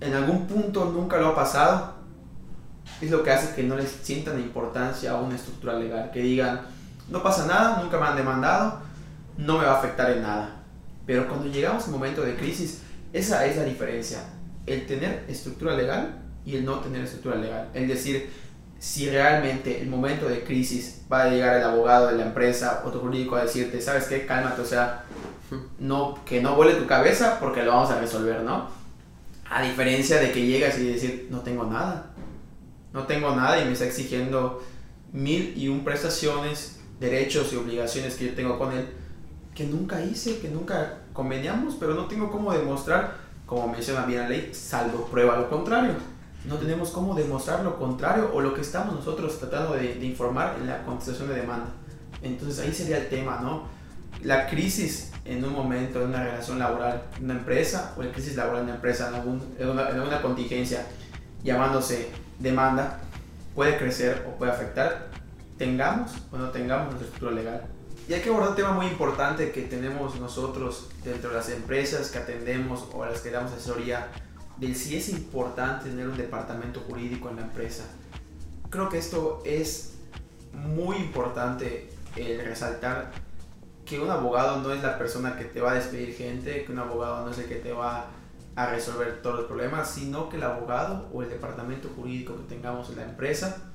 en 0.00 0.14
algún 0.14 0.46
punto 0.46 0.84
nunca 0.86 1.18
lo 1.18 1.28
ha 1.28 1.34
pasado, 1.34 1.94
es 3.02 3.10
lo 3.10 3.22
que 3.22 3.32
hace 3.32 3.54
que 3.54 3.64
no 3.64 3.76
les 3.76 3.90
sientan 3.90 4.38
importancia 4.38 5.10
a 5.10 5.20
una 5.20 5.34
estructura 5.34 5.74
legal, 5.74 6.10
que 6.12 6.20
digan, 6.20 6.62
no 7.08 7.22
pasa 7.22 7.46
nada, 7.46 7.82
nunca 7.82 7.98
me 7.98 8.06
han 8.06 8.16
demandado, 8.16 8.80
no 9.36 9.58
me 9.58 9.64
va 9.64 9.72
a 9.72 9.78
afectar 9.78 10.10
en 10.10 10.22
nada. 10.22 10.62
Pero 11.04 11.28
cuando 11.28 11.48
llegamos 11.48 11.82
a 11.82 11.86
un 11.86 11.92
momento 11.92 12.22
de 12.22 12.36
crisis, 12.36 12.80
esa 13.12 13.44
es 13.44 13.56
la 13.56 13.64
diferencia, 13.64 14.20
el 14.66 14.86
tener 14.86 15.24
estructura 15.28 15.74
legal 15.74 16.22
y 16.44 16.56
el 16.56 16.64
no 16.64 16.78
tener 16.78 17.02
estructura 17.02 17.36
legal. 17.36 17.68
Es 17.74 17.88
decir, 17.88 18.30
si 18.78 19.10
realmente 19.10 19.80
el 19.80 19.88
momento 19.88 20.28
de 20.28 20.44
crisis 20.44 21.02
va 21.12 21.24
a 21.24 21.28
llegar 21.28 21.56
el 21.56 21.64
abogado 21.64 22.08
de 22.08 22.16
la 22.16 22.24
empresa 22.24 22.82
o 22.84 22.90
tu 22.90 23.00
jurídico 23.00 23.36
a 23.36 23.42
decirte, 23.42 23.80
¿sabes 23.80 24.04
qué? 24.04 24.26
Cálmate, 24.26 24.60
o 24.60 24.64
sea, 24.64 25.04
no, 25.78 26.24
que 26.24 26.40
no 26.40 26.54
vuele 26.54 26.74
tu 26.74 26.86
cabeza 26.86 27.38
porque 27.40 27.62
lo 27.62 27.72
vamos 27.72 27.90
a 27.90 28.00
resolver, 28.00 28.42
¿no? 28.42 28.68
A 29.50 29.62
diferencia 29.62 30.18
de 30.18 30.32
que 30.32 30.46
llegas 30.46 30.78
y 30.78 30.86
decir, 30.86 31.28
no 31.30 31.40
tengo 31.40 31.64
nada, 31.64 32.11
no 32.92 33.04
tengo 33.06 33.34
nada 33.34 33.60
y 33.60 33.64
me 33.64 33.72
está 33.72 33.86
exigiendo 33.86 34.62
mil 35.12 35.56
y 35.56 35.68
un 35.68 35.84
prestaciones, 35.84 36.80
derechos 37.00 37.52
y 37.52 37.56
obligaciones 37.56 38.14
que 38.16 38.26
yo 38.26 38.34
tengo 38.34 38.58
con 38.58 38.72
él, 38.72 38.88
que 39.54 39.64
nunca 39.64 40.02
hice, 40.02 40.38
que 40.38 40.48
nunca 40.48 41.00
conveniamos, 41.12 41.76
pero 41.78 41.94
no 41.94 42.06
tengo 42.06 42.30
cómo 42.30 42.52
demostrar, 42.52 43.16
como 43.46 43.68
menciona 43.68 44.06
bien 44.06 44.20
la 44.20 44.28
ley, 44.28 44.50
salvo 44.52 45.06
prueba 45.06 45.36
lo 45.36 45.50
contrario. 45.50 45.94
No 46.44 46.56
tenemos 46.56 46.90
cómo 46.90 47.14
demostrar 47.14 47.62
lo 47.62 47.78
contrario 47.78 48.30
o 48.32 48.40
lo 48.40 48.54
que 48.54 48.62
estamos 48.62 48.94
nosotros 48.94 49.38
tratando 49.38 49.74
de, 49.74 50.04
informar 50.04 50.56
en 50.58 50.66
la 50.66 50.82
contestación 50.84 51.28
de 51.28 51.36
demanda. 51.36 51.70
Entonces 52.22 52.58
ahí 52.60 52.72
sería 52.72 52.98
el 52.98 53.08
tema, 53.08 53.40
¿no? 53.40 53.64
La 54.22 54.48
crisis 54.48 55.12
en 55.24 55.44
un 55.44 55.52
momento 55.52 56.00
de 56.00 56.06
una 56.06 56.24
relación 56.24 56.58
laboral 56.58 57.04
en 57.16 57.24
una 57.24 57.34
empresa 57.34 57.94
o 57.96 58.02
la 58.02 58.10
crisis 58.10 58.36
laboral 58.36 58.60
en 58.60 58.64
una 58.66 58.74
empresa 58.76 59.08
en, 59.08 59.14
algún, 59.14 59.54
en, 59.58 59.68
una, 59.68 59.88
en 59.90 60.00
una 60.00 60.20
contingencia 60.20 60.86
llamándose 61.44 62.10
demanda 62.42 62.98
puede 63.54 63.78
crecer 63.78 64.26
o 64.28 64.36
puede 64.36 64.52
afectar, 64.52 65.08
tengamos 65.58 66.12
o 66.30 66.36
no 66.36 66.50
tengamos 66.50 66.86
nuestra 66.86 67.06
estructura 67.06 67.32
legal. 67.32 67.62
Y 68.08 68.14
hay 68.14 68.20
que 68.20 68.30
abordar 68.30 68.50
un 68.50 68.56
tema 68.56 68.72
muy 68.72 68.86
importante 68.86 69.52
que 69.52 69.62
tenemos 69.62 70.18
nosotros 70.18 70.88
dentro 71.04 71.30
de 71.30 71.36
las 71.36 71.48
empresas 71.50 72.10
que 72.10 72.18
atendemos 72.18 72.88
o 72.92 73.04
a 73.04 73.10
las 73.10 73.20
que 73.20 73.30
damos 73.30 73.52
asesoría, 73.52 74.08
del 74.56 74.74
si 74.74 74.96
es 74.96 75.08
importante 75.08 75.88
tener 75.88 76.08
un 76.08 76.16
departamento 76.16 76.80
jurídico 76.80 77.30
en 77.30 77.36
la 77.36 77.42
empresa. 77.42 77.84
Creo 78.70 78.88
que 78.88 78.98
esto 78.98 79.42
es 79.44 79.94
muy 80.52 80.96
importante 80.96 81.90
el 82.16 82.44
resaltar 82.44 83.12
que 83.84 84.00
un 84.00 84.10
abogado 84.10 84.60
no 84.60 84.72
es 84.72 84.82
la 84.82 84.98
persona 84.98 85.36
que 85.36 85.44
te 85.44 85.60
va 85.60 85.72
a 85.72 85.74
despedir 85.74 86.14
gente, 86.14 86.64
que 86.64 86.72
un 86.72 86.78
abogado 86.78 87.24
no 87.24 87.30
es 87.30 87.38
el 87.38 87.46
que 87.46 87.56
te 87.56 87.72
va 87.72 87.98
a 87.98 88.06
resolver 88.56 89.22
todos 89.22 89.36
los 89.36 89.46
problemas, 89.46 89.90
sino 89.90 90.28
que 90.28 90.36
el 90.36 90.42
abogado 90.42 91.08
o 91.12 91.22
el 91.22 91.30
departamento 91.30 91.88
jurídico 91.96 92.36
que 92.36 92.54
tengamos 92.54 92.90
en 92.90 92.96
la 92.96 93.04
empresa 93.04 93.72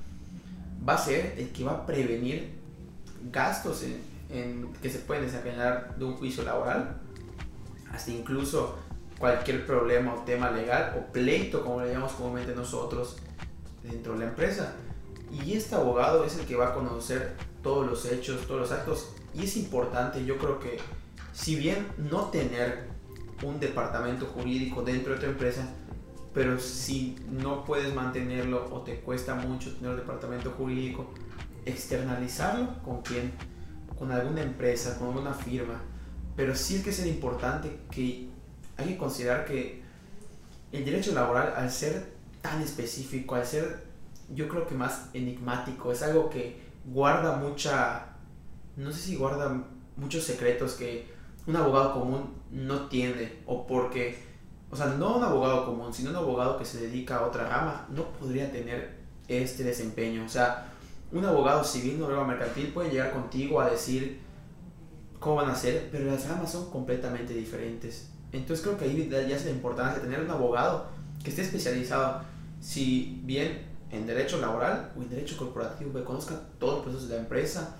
va 0.88 0.94
a 0.94 0.98
ser 0.98 1.34
el 1.36 1.50
que 1.50 1.64
va 1.64 1.72
a 1.72 1.86
prevenir 1.86 2.58
gastos 3.32 3.82
en, 3.82 4.00
en, 4.30 4.72
que 4.74 4.88
se 4.88 5.00
pueden 5.00 5.24
desencadenar 5.24 5.96
de 5.96 6.04
un 6.04 6.14
juicio 6.16 6.44
laboral, 6.44 7.00
hasta 7.92 8.10
incluso 8.10 8.78
cualquier 9.18 9.66
problema 9.66 10.14
o 10.14 10.18
tema 10.18 10.50
legal 10.50 10.94
o 10.96 11.12
pleito, 11.12 11.64
como 11.64 11.80
le 11.80 11.92
llamamos 11.92 12.12
comúnmente 12.12 12.54
nosotros, 12.54 13.16
dentro 13.82 14.12
de 14.12 14.20
la 14.20 14.24
empresa. 14.26 14.74
Y 15.32 15.54
este 15.54 15.74
abogado 15.74 16.24
es 16.24 16.38
el 16.38 16.46
que 16.46 16.56
va 16.56 16.68
a 16.68 16.74
conocer 16.74 17.34
todos 17.62 17.86
los 17.86 18.04
hechos, 18.06 18.46
todos 18.46 18.60
los 18.60 18.72
actos. 18.72 19.10
Y 19.34 19.44
es 19.44 19.56
importante, 19.56 20.24
yo 20.24 20.38
creo 20.38 20.58
que 20.58 20.78
si 21.32 21.56
bien 21.56 21.86
no 21.98 22.26
tener 22.26 22.88
un 23.42 23.60
departamento 23.60 24.26
jurídico 24.26 24.82
dentro 24.82 25.14
de 25.14 25.20
tu 25.20 25.26
empresa, 25.26 25.68
pero 26.34 26.58
si 26.58 27.16
no 27.30 27.64
puedes 27.64 27.94
mantenerlo 27.94 28.68
o 28.72 28.82
te 28.82 29.00
cuesta 29.00 29.34
mucho 29.34 29.74
tener 29.74 29.90
un 29.90 29.96
departamento 29.96 30.50
jurídico, 30.50 31.12
externalizarlo 31.64 32.82
con 32.82 33.02
quién, 33.02 33.32
con 33.98 34.12
alguna 34.12 34.42
empresa, 34.42 34.98
con 34.98 35.08
alguna 35.08 35.34
firma. 35.34 35.80
Pero 36.36 36.54
sí 36.54 36.76
es 36.76 36.84
que 36.84 36.90
es 36.90 37.06
importante 37.06 37.80
que 37.90 38.28
hay 38.76 38.86
que 38.86 38.96
considerar 38.96 39.44
que 39.44 39.82
el 40.70 40.84
derecho 40.84 41.12
laboral, 41.12 41.54
al 41.56 41.70
ser 41.70 42.12
tan 42.40 42.62
específico, 42.62 43.34
al 43.34 43.46
ser 43.46 43.88
yo 44.34 44.48
creo 44.48 44.66
que 44.66 44.74
más 44.74 45.08
enigmático, 45.14 45.90
es 45.90 46.02
algo 46.02 46.28
que 46.28 46.60
guarda 46.84 47.36
mucha, 47.36 48.06
no 48.76 48.92
sé 48.92 49.00
si 49.00 49.16
guarda 49.16 49.64
muchos 49.96 50.24
secretos 50.24 50.74
que 50.74 51.17
un 51.48 51.56
abogado 51.56 51.94
común 51.94 52.34
no 52.50 52.88
tiene, 52.88 53.40
o 53.46 53.66
porque, 53.66 54.18
o 54.70 54.76
sea, 54.76 54.86
no 54.88 55.16
un 55.16 55.24
abogado 55.24 55.64
común, 55.64 55.92
sino 55.94 56.10
un 56.10 56.16
abogado 56.16 56.58
que 56.58 56.64
se 56.66 56.78
dedica 56.78 57.16
a 57.16 57.26
otra 57.26 57.48
rama, 57.48 57.86
no 57.88 58.04
podría 58.12 58.52
tener 58.52 58.98
este 59.28 59.64
desempeño. 59.64 60.26
O 60.26 60.28
sea, 60.28 60.70
un 61.10 61.24
abogado 61.24 61.64
civil, 61.64 61.98
no 61.98 62.24
mercantil, 62.26 62.68
puede 62.68 62.90
llegar 62.90 63.12
contigo 63.12 63.62
a 63.62 63.70
decir 63.70 64.20
cómo 65.18 65.36
van 65.36 65.50
a 65.50 65.54
ser, 65.54 65.88
pero 65.90 66.04
las 66.04 66.28
ramas 66.28 66.52
son 66.52 66.70
completamente 66.70 67.32
diferentes. 67.32 68.10
Entonces 68.30 68.62
creo 68.62 68.76
que 68.76 68.84
ahí 68.84 69.08
ya 69.08 69.34
es 69.34 69.44
la 69.46 69.50
importancia 69.50 70.02
de 70.02 70.06
tener 70.06 70.20
un 70.20 70.30
abogado 70.30 70.88
que 71.24 71.30
esté 71.30 71.40
especializado, 71.42 72.20
si 72.60 73.22
bien 73.24 73.66
en 73.90 74.06
derecho 74.06 74.38
laboral 74.38 74.92
o 74.98 75.00
en 75.00 75.08
derecho 75.08 75.38
corporativo, 75.38 75.94
que 75.94 76.04
conozca 76.04 76.38
todos 76.58 76.74
los 76.74 76.82
procesos 76.82 77.08
de 77.08 77.14
la 77.14 77.22
empresa, 77.22 77.76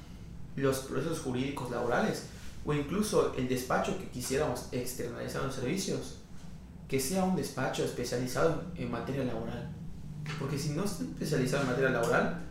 los 0.57 0.79
procesos 0.79 1.21
jurídicos 1.21 1.71
laborales, 1.71 2.29
o 2.69 2.75
incluso 2.75 3.33
el 3.39 3.49
despacho 3.49 3.97
que 3.97 4.11
quisiéramos 4.11 4.69
externalizar 4.73 5.43
los 5.43 5.55
servicios, 5.55 6.19
que 6.87 7.01
sea 7.01 7.25
un 7.25 7.35
despacho 7.35 7.83
especializado 7.83 8.63
en 8.77 8.91
materia 8.91 9.25
laboral. 9.25 9.71
Porque 10.39 10.59
si 10.59 10.73
no 10.73 10.85
está 10.85 11.03
especializado 11.03 11.63
en 11.63 11.71
materia 11.71 11.89
laboral, 11.89 12.43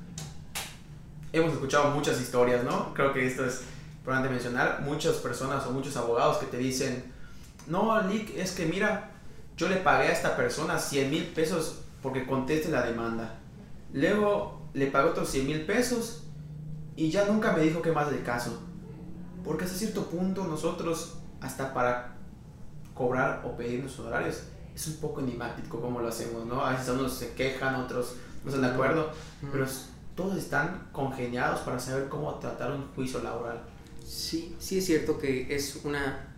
hemos 1.32 1.54
escuchado 1.54 1.92
muchas 1.92 2.20
historias, 2.20 2.64
¿no? 2.64 2.96
Creo 2.96 3.14
que 3.14 3.28
esto 3.28 3.46
es 3.46 3.62
importante 4.00 4.30
mencionar, 4.30 4.82
muchas 4.82 5.18
personas 5.18 5.68
o 5.68 5.72
muchos 5.72 5.96
abogados 5.96 6.38
que 6.38 6.48
te 6.48 6.58
dicen, 6.58 7.14
no, 7.68 8.02
Lick, 8.02 8.36
es 8.36 8.54
que 8.54 8.66
mira, 8.66 9.12
yo 9.56 9.70
le 9.70 9.76
pagué 9.76 10.08
a 10.08 10.14
esta 10.14 10.36
persona 10.36 10.80
100 10.80 11.12
mil 11.12 11.26
pesos 11.26 11.82
porque 12.02 12.26
conteste 12.26 12.72
la 12.72 12.82
demanda. 12.82 13.36
Luego 13.94 14.68
le 14.74 14.88
pagué 14.88 15.10
otros 15.10 15.30
100 15.30 15.46
mil 15.46 15.62
pesos 15.68 16.24
y 16.96 17.12
ya 17.12 17.26
nunca 17.26 17.52
me 17.52 17.62
dijo 17.62 17.84
qué 17.84 17.92
más 17.92 18.10
del 18.10 18.24
caso. 18.24 18.64
Porque 19.44 19.66
hasta 19.66 19.78
cierto 19.78 20.06
punto 20.10 20.46
nosotros, 20.46 21.18
hasta 21.42 21.74
para 21.74 22.16
cobrar 22.94 23.44
o 23.46 23.56
pedir 23.56 23.82
nuestros 23.82 24.08
horarios, 24.08 24.44
es 24.76 24.88
un 24.88 24.98
poco 24.98 25.22
enigmático 25.22 25.80
cómo 25.80 26.00
lo 26.00 26.08
hacemos, 26.08 26.46
¿no? 26.46 26.64
A 26.64 26.72
veces 26.72 26.90
unos 26.90 27.14
se 27.14 27.34
quejan, 27.34 27.76
otros 27.76 28.16
no 28.44 28.50
están 28.50 28.62
de 28.62 28.74
acuerdo, 28.74 29.12
pero 29.52 29.66
todos 30.16 30.38
están 30.38 30.88
congeniados 30.92 31.62
para 31.62 31.80
saber 31.80 32.10
cómo 32.10 32.36
tratar 32.36 32.72
un 32.72 32.88
juicio 32.94 33.22
laboral. 33.24 33.62
Sí, 34.06 34.56
sí 34.60 34.78
es 34.78 34.86
cierto 34.86 35.18
que 35.18 35.54
es 35.54 35.82
una, 35.84 36.36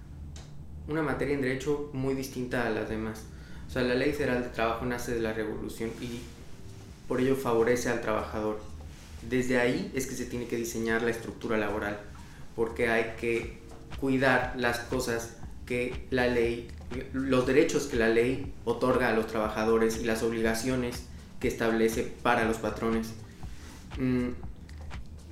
una 0.88 1.01
materia 1.01 1.36
en 1.36 1.41
derecho 1.41 1.89
muy 1.94 2.13
distinta 2.15 2.65
a 2.65 2.70
las 2.70 2.89
demás. 2.89 3.24
O 3.68 3.72
sea, 3.72 3.84
la 3.84 3.94
ley 3.94 4.13
federal 4.13 4.41
de 4.41 4.50
trabajo 4.50 4.86
nace 4.86 5.13
de 5.13 5.22
la 5.22 5.34
revolución 5.34 5.91
y 6.01 6.22
por 7.08 7.22
ello 7.22 7.36
favorece 7.36 7.89
al 7.89 8.01
trabajador. 8.01 8.60
Desde 9.29 9.60
ahí 9.60 9.91
es 9.94 10.08
que 10.08 10.15
se 10.15 10.25
tiene 10.25 10.48
que 10.48 10.56
diseñar 10.56 11.01
la 11.01 11.12
estructura 11.12 11.58
laboral 11.58 12.00
porque 12.56 12.89
hay 12.89 13.15
que 13.20 13.60
cuidar 14.00 14.53
las 14.58 14.79
cosas 14.79 15.38
que 15.65 16.08
la 16.10 16.27
ley, 16.27 16.68
los 17.13 17.46
derechos 17.46 17.88
que 17.88 17.98
la 17.98 18.10
ley 18.10 18.53
otorga 18.65 19.10
a 19.10 19.13
los 19.13 19.27
trabajadores 19.27 20.00
y 20.01 20.06
las 20.06 20.24
obligaciones 20.24 21.03
que 21.39 21.48
establece 21.48 22.13
para 22.22 22.46
los 22.46 22.58
patrones. 22.58 23.13
Mm, 23.98 24.29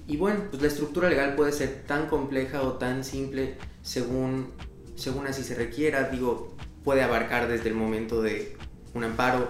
y 0.08 0.18
bueno, 0.18 0.42
pues 0.50 0.62
la 0.62 0.70
estructura 0.70 1.10
legal 1.10 1.36
puede 1.36 1.52
ser 1.52 1.84
tan 1.86 2.08
compleja 2.08 2.62
o 2.62 2.74
tan 2.74 3.04
simple 3.04 3.58
según, 3.82 4.52
según 4.96 5.28
así 5.28 5.44
se 5.44 5.56
requiera. 5.56 6.10
Digo, 6.10 6.56
puede 6.84 7.04
abarcar 7.04 7.48
desde 7.48 7.70
el 7.70 7.76
momento 7.76 8.22
de 8.22 8.56
un 8.94 9.04
amparo 9.04 9.50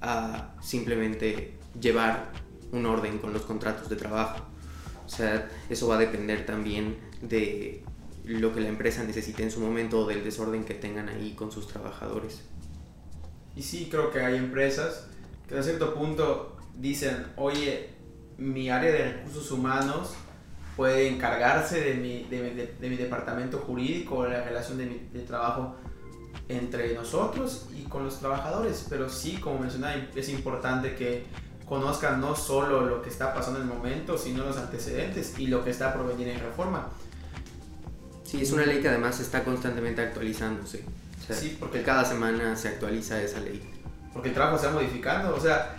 a 0.00 0.54
simplemente 0.62 1.54
llevar 1.80 2.30
un 2.70 2.86
orden 2.86 3.18
con 3.18 3.32
los 3.32 3.42
contratos 3.42 3.88
de 3.88 3.96
trabajo. 3.96 4.51
Sea, 5.16 5.50
eso 5.68 5.88
va 5.88 5.96
a 5.96 5.98
depender 5.98 6.46
también 6.46 6.96
de 7.20 7.84
lo 8.24 8.54
que 8.54 8.60
la 8.60 8.68
empresa 8.68 9.04
necesite 9.04 9.42
en 9.42 9.50
su 9.50 9.60
momento 9.60 10.00
o 10.00 10.06
del 10.06 10.24
desorden 10.24 10.64
que 10.64 10.72
tengan 10.72 11.10
ahí 11.10 11.34
con 11.34 11.52
sus 11.52 11.66
trabajadores. 11.66 12.40
Y 13.54 13.62
sí, 13.62 13.88
creo 13.90 14.10
que 14.10 14.20
hay 14.20 14.36
empresas 14.36 15.06
que 15.46 15.58
a 15.58 15.62
cierto 15.62 15.94
punto 15.94 16.56
dicen, 16.78 17.26
oye, 17.36 17.90
mi 18.38 18.70
área 18.70 18.90
de 18.90 19.12
recursos 19.12 19.50
humanos 19.50 20.14
puede 20.76 21.08
encargarse 21.08 21.82
de 21.82 21.94
mi, 21.94 22.24
de, 22.24 22.74
de, 22.80 22.88
mi 22.88 22.96
departamento 22.96 23.58
jurídico 23.58 24.16
o 24.16 24.26
la 24.26 24.42
relación 24.42 24.78
de, 24.78 24.86
mi, 24.86 24.98
de 25.12 25.20
trabajo 25.20 25.76
entre 26.48 26.94
nosotros 26.94 27.68
y 27.76 27.82
con 27.82 28.04
los 28.04 28.18
trabajadores, 28.18 28.86
pero 28.88 29.10
sí, 29.10 29.36
como 29.36 29.58
mencionaba, 29.58 29.94
es 30.14 30.30
importante 30.30 30.94
que 30.94 31.24
conozcan 31.68 32.20
no 32.20 32.34
solo 32.36 32.86
lo 32.86 33.02
que 33.02 33.10
está 33.10 33.34
pasando 33.34 33.60
en 33.60 33.68
el 33.68 33.74
momento, 33.74 34.18
sino 34.18 34.44
los 34.44 34.56
antecedentes 34.56 35.38
y 35.38 35.46
lo 35.46 35.64
que 35.64 35.70
está 35.70 35.92
por 35.92 36.06
venir 36.06 36.28
en 36.28 36.40
reforma. 36.40 36.88
Sí, 38.24 38.42
es 38.42 38.50
una 38.52 38.64
ley 38.64 38.80
que 38.80 38.88
además 38.88 39.20
está 39.20 39.44
constantemente 39.44 40.00
actualizándose. 40.00 40.84
sí, 41.30 41.56
porque 41.60 41.82
cada 41.82 42.04
semana 42.04 42.56
se 42.56 42.68
actualiza 42.68 43.20
esa 43.22 43.40
ley. 43.40 43.62
Porque 44.12 44.28
el 44.28 44.34
trabajo 44.34 44.58
se 44.58 44.66
va 44.66 44.72
modificando, 44.72 45.34
o 45.34 45.40
sea, 45.40 45.76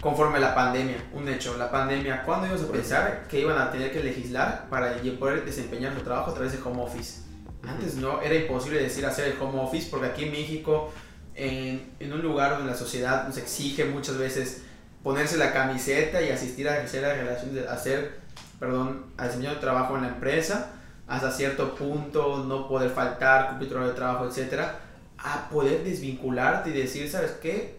conforme 0.00 0.38
la 0.38 0.54
pandemia, 0.54 0.96
un 1.12 1.28
hecho, 1.28 1.56
la 1.56 1.70
pandemia, 1.70 2.24
¿cuándo 2.24 2.46
íbamos 2.46 2.68
a 2.68 2.72
pensar 2.72 3.26
que 3.28 3.40
iban 3.40 3.56
a 3.56 3.70
tener 3.70 3.92
que 3.92 4.02
legislar 4.02 4.68
para 4.68 4.96
poder 5.18 5.44
desempeñar 5.44 5.94
su 5.94 6.00
trabajo 6.00 6.32
a 6.32 6.34
través 6.34 6.52
de 6.52 6.58
home 6.62 6.82
office? 6.82 7.22
Antes 7.66 7.94
no, 7.94 8.20
era 8.20 8.34
imposible 8.34 8.82
decir 8.82 9.06
hacer 9.06 9.28
el 9.32 9.40
home 9.40 9.60
office 9.60 9.88
porque 9.88 10.08
aquí 10.08 10.24
en 10.24 10.32
México, 10.32 10.92
en, 11.34 11.92
en 12.00 12.12
un 12.12 12.22
lugar 12.22 12.56
donde 12.56 12.72
la 12.72 12.76
sociedad 12.76 13.26
nos 13.26 13.38
exige 13.38 13.84
muchas 13.86 14.18
veces 14.18 14.63
ponerse 15.04 15.36
la 15.36 15.52
camiseta 15.52 16.22
y 16.22 16.30
asistir 16.30 16.66
a 16.68 16.82
hacer 16.82 17.02
la 17.02 17.12
relación 17.12 17.54
de 17.54 17.68
hacer, 17.68 18.18
perdón, 18.58 19.04
al 19.18 19.60
trabajo 19.60 19.96
en 19.96 20.02
la 20.02 20.08
empresa, 20.08 20.72
hasta 21.06 21.30
cierto 21.30 21.74
punto 21.74 22.42
no 22.48 22.66
poder 22.66 22.90
faltar, 22.90 23.50
cumplir 23.50 23.70
tu 23.70 23.78
de 23.78 23.92
trabajo, 23.92 24.26
etcétera, 24.26 24.80
a 25.18 25.50
poder 25.50 25.84
desvincularte 25.84 26.70
y 26.70 26.72
decir, 26.72 27.08
¿sabes 27.08 27.32
qué? 27.42 27.78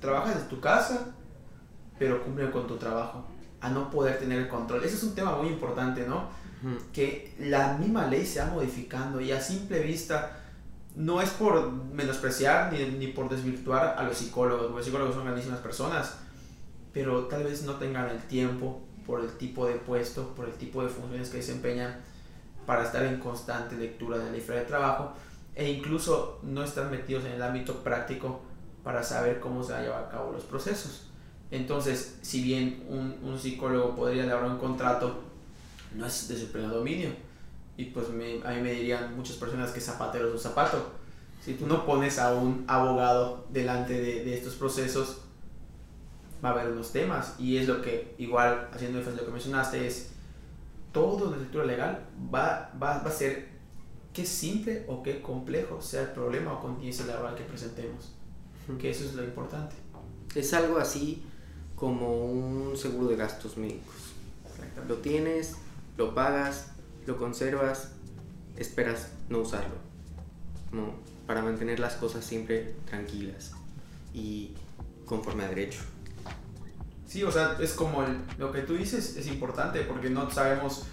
Trabajas 0.00 0.36
en 0.36 0.48
tu 0.48 0.60
casa, 0.60 1.14
pero 1.98 2.22
cumple 2.22 2.50
con 2.50 2.66
tu 2.66 2.76
trabajo, 2.76 3.26
a 3.62 3.70
no 3.70 3.90
poder 3.90 4.18
tener 4.18 4.38
el 4.38 4.48
control. 4.48 4.84
Ese 4.84 4.96
es 4.96 5.02
un 5.02 5.14
tema 5.14 5.34
muy 5.36 5.48
importante, 5.48 6.06
¿no? 6.06 6.28
Que 6.92 7.34
la 7.38 7.74
misma 7.78 8.06
ley 8.06 8.26
se 8.26 8.40
va 8.40 8.46
modificando 8.46 9.20
y 9.20 9.32
a 9.32 9.40
simple 9.40 9.80
vista 9.80 10.40
no 10.94 11.22
es 11.22 11.30
por 11.30 11.72
menospreciar 11.72 12.70
ni, 12.72 12.84
ni 12.84 13.06
por 13.08 13.30
desvirtuar 13.30 13.94
a 13.96 14.02
los 14.02 14.18
psicólogos, 14.18 14.72
los 14.72 14.84
psicólogos 14.84 15.14
son 15.14 15.24
grandísimas 15.24 15.60
personas, 15.60 16.16
pero 16.96 17.26
tal 17.26 17.44
vez 17.44 17.62
no 17.64 17.74
tengan 17.74 18.08
el 18.08 18.22
tiempo 18.22 18.80
por 19.04 19.20
el 19.20 19.30
tipo 19.32 19.66
de 19.66 19.74
puesto, 19.74 20.34
por 20.34 20.48
el 20.48 20.54
tipo 20.54 20.82
de 20.82 20.88
funciones 20.88 21.28
que 21.28 21.36
desempeñan 21.36 21.94
para 22.64 22.84
estar 22.84 23.04
en 23.04 23.20
constante 23.20 23.76
lectura 23.76 24.16
de 24.16 24.24
la 24.24 24.30
ley 24.30 24.40
de 24.40 24.62
trabajo 24.62 25.12
e 25.54 25.70
incluso 25.70 26.40
no 26.42 26.64
están 26.64 26.90
metidos 26.90 27.26
en 27.26 27.32
el 27.32 27.42
ámbito 27.42 27.82
práctico 27.82 28.40
para 28.82 29.02
saber 29.02 29.40
cómo 29.40 29.62
se 29.62 29.74
van 29.74 29.84
a 29.84 29.98
a 29.98 30.08
cabo 30.08 30.32
los 30.32 30.44
procesos. 30.44 31.08
Entonces, 31.50 32.16
si 32.22 32.42
bien 32.42 32.86
un, 32.88 33.18
un 33.22 33.38
psicólogo 33.38 33.94
podría 33.94 34.24
elaborar 34.24 34.52
un 34.52 34.58
contrato, 34.58 35.20
no 35.94 36.06
es 36.06 36.28
de 36.28 36.38
su 36.38 36.50
pleno 36.50 36.72
dominio. 36.72 37.10
Y 37.76 37.84
pues 37.84 38.08
me, 38.08 38.42
a 38.42 38.52
mí 38.52 38.62
me 38.62 38.72
dirían 38.72 39.14
muchas 39.14 39.36
personas 39.36 39.70
que 39.70 39.82
zapatero 39.82 40.28
es 40.28 40.32
un 40.32 40.40
zapato. 40.40 40.92
Si 41.44 41.52
tú 41.56 41.66
no 41.66 41.84
pones 41.84 42.18
a 42.18 42.32
un 42.32 42.64
abogado 42.66 43.44
delante 43.50 43.92
de, 43.92 44.24
de, 44.24 44.34
estos 44.34 44.54
procesos, 44.54 45.25
va 46.44 46.50
a 46.50 46.52
haber 46.52 46.72
unos 46.72 46.92
temas. 46.92 47.34
Y 47.38 47.56
es 47.56 47.68
lo 47.68 47.82
que, 47.82 48.14
igual, 48.18 48.68
haciendo 48.72 48.98
énfasis 48.98 49.20
lo 49.20 49.26
que 49.26 49.32
mencionaste, 49.32 49.86
es 49.86 50.10
todo 50.92 51.30
la 51.30 51.36
escritura 51.36 51.64
legal 51.66 52.06
va, 52.34 52.72
va, 52.82 52.98
va 52.98 53.10
a 53.10 53.10
ser 53.10 53.48
qué 54.12 54.24
simple 54.24 54.84
o 54.88 55.02
qué 55.02 55.20
complejo 55.20 55.82
sea 55.82 56.02
el 56.02 56.08
problema 56.08 56.54
o 56.54 56.60
contingencia 56.60 57.04
laboral 57.06 57.34
que 57.34 57.44
presentemos. 57.44 58.12
Que 58.78 58.90
eso 58.90 59.04
es 59.04 59.14
lo 59.14 59.22
importante. 59.22 59.76
Es 60.34 60.52
algo 60.54 60.78
así 60.78 61.22
como 61.76 62.24
un 62.24 62.76
seguro 62.76 63.08
de 63.08 63.16
gastos 63.16 63.56
médicos. 63.56 63.94
Lo 64.88 64.96
tienes, 64.96 65.56
lo 65.96 66.14
pagas, 66.14 66.72
lo 67.06 67.16
conservas, 67.18 67.92
esperas 68.56 69.12
no 69.28 69.40
usarlo. 69.40 69.76
No, 70.72 70.94
para 71.26 71.42
mantener 71.42 71.78
las 71.78 71.94
cosas 71.94 72.24
siempre 72.24 72.74
tranquilas 72.86 73.52
y 74.14 74.54
conforme 75.04 75.44
a 75.44 75.48
derecho. 75.48 75.80
Sí, 77.16 77.22
o 77.22 77.32
sea, 77.32 77.56
es 77.58 77.72
como 77.72 78.04
lo 78.36 78.52
que 78.52 78.60
tú 78.60 78.74
dices 78.74 79.16
es 79.16 79.26
importante 79.26 79.80
porque 79.84 80.10
no 80.10 80.30
sabemos, 80.30 80.84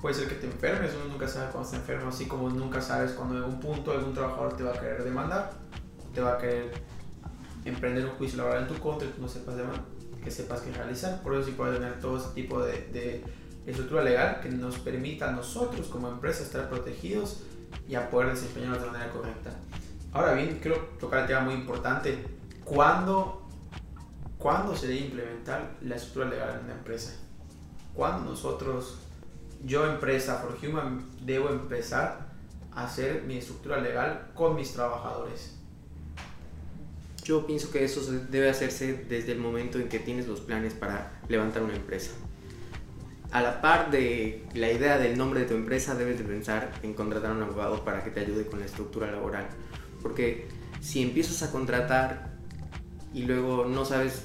puede 0.00 0.14
ser 0.14 0.26
que 0.26 0.36
te 0.36 0.46
enfermes, 0.46 0.92
uno 0.94 1.12
nunca 1.12 1.28
sabe 1.28 1.50
cuándo 1.52 1.68
se 1.68 1.76
enferma, 1.76 2.08
así 2.08 2.24
como 2.24 2.48
nunca 2.48 2.80
sabes 2.80 3.10
cuando 3.10 3.36
en 3.36 3.44
un 3.44 3.60
punto 3.60 3.92
algún 3.92 4.14
trabajador 4.14 4.56
te 4.56 4.62
va 4.62 4.70
a 4.70 4.80
querer 4.80 5.04
demandar, 5.04 5.50
te 6.14 6.22
va 6.22 6.32
a 6.32 6.38
querer 6.38 6.72
emprender 7.66 8.06
un 8.06 8.12
juicio 8.12 8.38
laboral 8.38 8.62
en 8.62 8.68
tu 8.68 8.80
contra 8.80 9.06
y 9.06 9.10
tú 9.10 9.20
no 9.20 9.28
sepas 9.28 9.54
de 9.56 9.64
que 10.24 10.30
sepas 10.30 10.62
qué 10.62 10.72
realizar. 10.72 11.20
Por 11.22 11.34
eso 11.34 11.44
sí 11.44 11.50
puede 11.50 11.74
tener 11.74 12.00
todo 12.00 12.16
ese 12.16 12.30
tipo 12.30 12.62
de, 12.62 12.88
de, 12.90 13.22
estructura 13.66 14.02
legal 14.02 14.40
que 14.40 14.48
nos 14.48 14.78
permita 14.78 15.28
a 15.28 15.32
nosotros 15.32 15.88
como 15.88 16.08
empresa 16.08 16.42
estar 16.42 16.70
protegidos 16.70 17.42
y 17.86 17.96
a 17.96 18.08
poder 18.08 18.30
desempeñarnos 18.30 18.80
de 18.80 18.86
manera 18.86 19.12
correcta. 19.12 19.50
Ahora 20.14 20.32
bien, 20.32 20.58
quiero 20.62 20.78
tocar 20.98 21.20
el 21.20 21.26
tema 21.26 21.40
muy 21.40 21.52
importante. 21.52 22.24
¿Cuándo, 22.64 23.39
¿cuándo 24.40 24.74
se 24.74 24.88
debe 24.88 25.00
implementar 25.00 25.76
la 25.82 25.94
estructura 25.94 26.30
legal 26.30 26.58
en 26.58 26.64
una 26.64 26.74
empresa? 26.74 27.12
¿Cuándo 27.94 28.30
nosotros, 28.30 28.98
yo 29.64 29.86
empresa 29.86 30.38
For 30.38 30.56
Human, 30.66 31.06
debo 31.24 31.50
empezar 31.50 32.30
a 32.72 32.84
hacer 32.84 33.22
mi 33.24 33.36
estructura 33.36 33.80
legal 33.80 34.30
con 34.34 34.56
mis 34.56 34.72
trabajadores? 34.72 35.56
Yo 37.22 37.46
pienso 37.46 37.70
que 37.70 37.84
eso 37.84 38.00
debe 38.30 38.48
hacerse 38.48 39.04
desde 39.08 39.32
el 39.32 39.38
momento 39.38 39.78
en 39.78 39.88
que 39.88 39.98
tienes 39.98 40.26
los 40.26 40.40
planes 40.40 40.72
para 40.72 41.20
levantar 41.28 41.62
una 41.62 41.76
empresa. 41.76 42.12
A 43.32 43.42
la 43.42 43.60
par 43.60 43.90
de 43.90 44.44
la 44.54 44.72
idea 44.72 44.98
del 44.98 45.18
nombre 45.18 45.40
de 45.40 45.46
tu 45.46 45.54
empresa, 45.54 45.94
debes 45.94 46.18
de 46.18 46.24
pensar 46.24 46.72
en 46.82 46.94
contratar 46.94 47.30
a 47.30 47.34
un 47.34 47.42
abogado 47.42 47.84
para 47.84 48.02
que 48.02 48.10
te 48.10 48.20
ayude 48.20 48.46
con 48.46 48.58
la 48.58 48.66
estructura 48.66 49.12
laboral. 49.12 49.46
Porque 50.02 50.48
si 50.80 51.02
empiezas 51.02 51.42
a 51.42 51.52
contratar 51.52 52.30
y 53.12 53.24
luego 53.24 53.66
no 53.66 53.84
sabes 53.84 54.24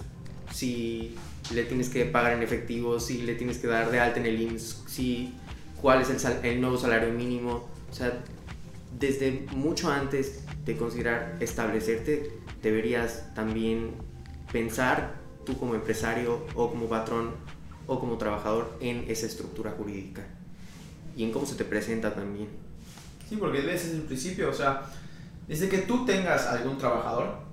si 0.55 1.13
le 1.53 1.63
tienes 1.63 1.89
que 1.89 2.05
pagar 2.05 2.31
en 2.31 2.41
efectivo, 2.41 2.97
si 3.01 3.23
le 3.23 3.35
tienes 3.35 3.57
que 3.57 3.67
dar 3.67 3.91
de 3.91 3.99
alta 3.99 4.21
en 4.21 4.25
el 4.25 4.39
IMSS, 4.39 4.85
si 4.87 5.33
cuál 5.81 6.01
es 6.01 6.09
el, 6.09 6.45
el 6.45 6.61
nuevo 6.61 6.77
salario 6.77 7.11
mínimo, 7.11 7.67
o 7.91 7.93
sea, 7.93 8.23
desde 8.97 9.45
mucho 9.51 9.91
antes 9.91 10.45
de 10.65 10.77
considerar 10.77 11.35
establecerte, 11.41 12.39
deberías 12.63 13.33
también 13.35 13.91
pensar 14.53 15.15
tú 15.45 15.57
como 15.57 15.75
empresario 15.75 16.45
o 16.55 16.69
como 16.69 16.87
patrón 16.87 17.31
o 17.85 17.99
como 17.99 18.17
trabajador 18.17 18.77
en 18.79 19.03
esa 19.09 19.25
estructura 19.25 19.71
jurídica 19.71 20.23
y 21.17 21.25
en 21.25 21.33
cómo 21.33 21.45
se 21.45 21.55
te 21.55 21.65
presenta 21.65 22.15
también. 22.15 22.47
Sí, 23.27 23.35
porque 23.35 23.59
es 23.73 23.91
el 23.91 24.03
principio, 24.03 24.49
o 24.49 24.53
sea, 24.53 24.89
desde 25.49 25.67
que 25.67 25.79
tú 25.79 26.05
tengas 26.05 26.47
algún 26.47 26.77
trabajador, 26.77 27.44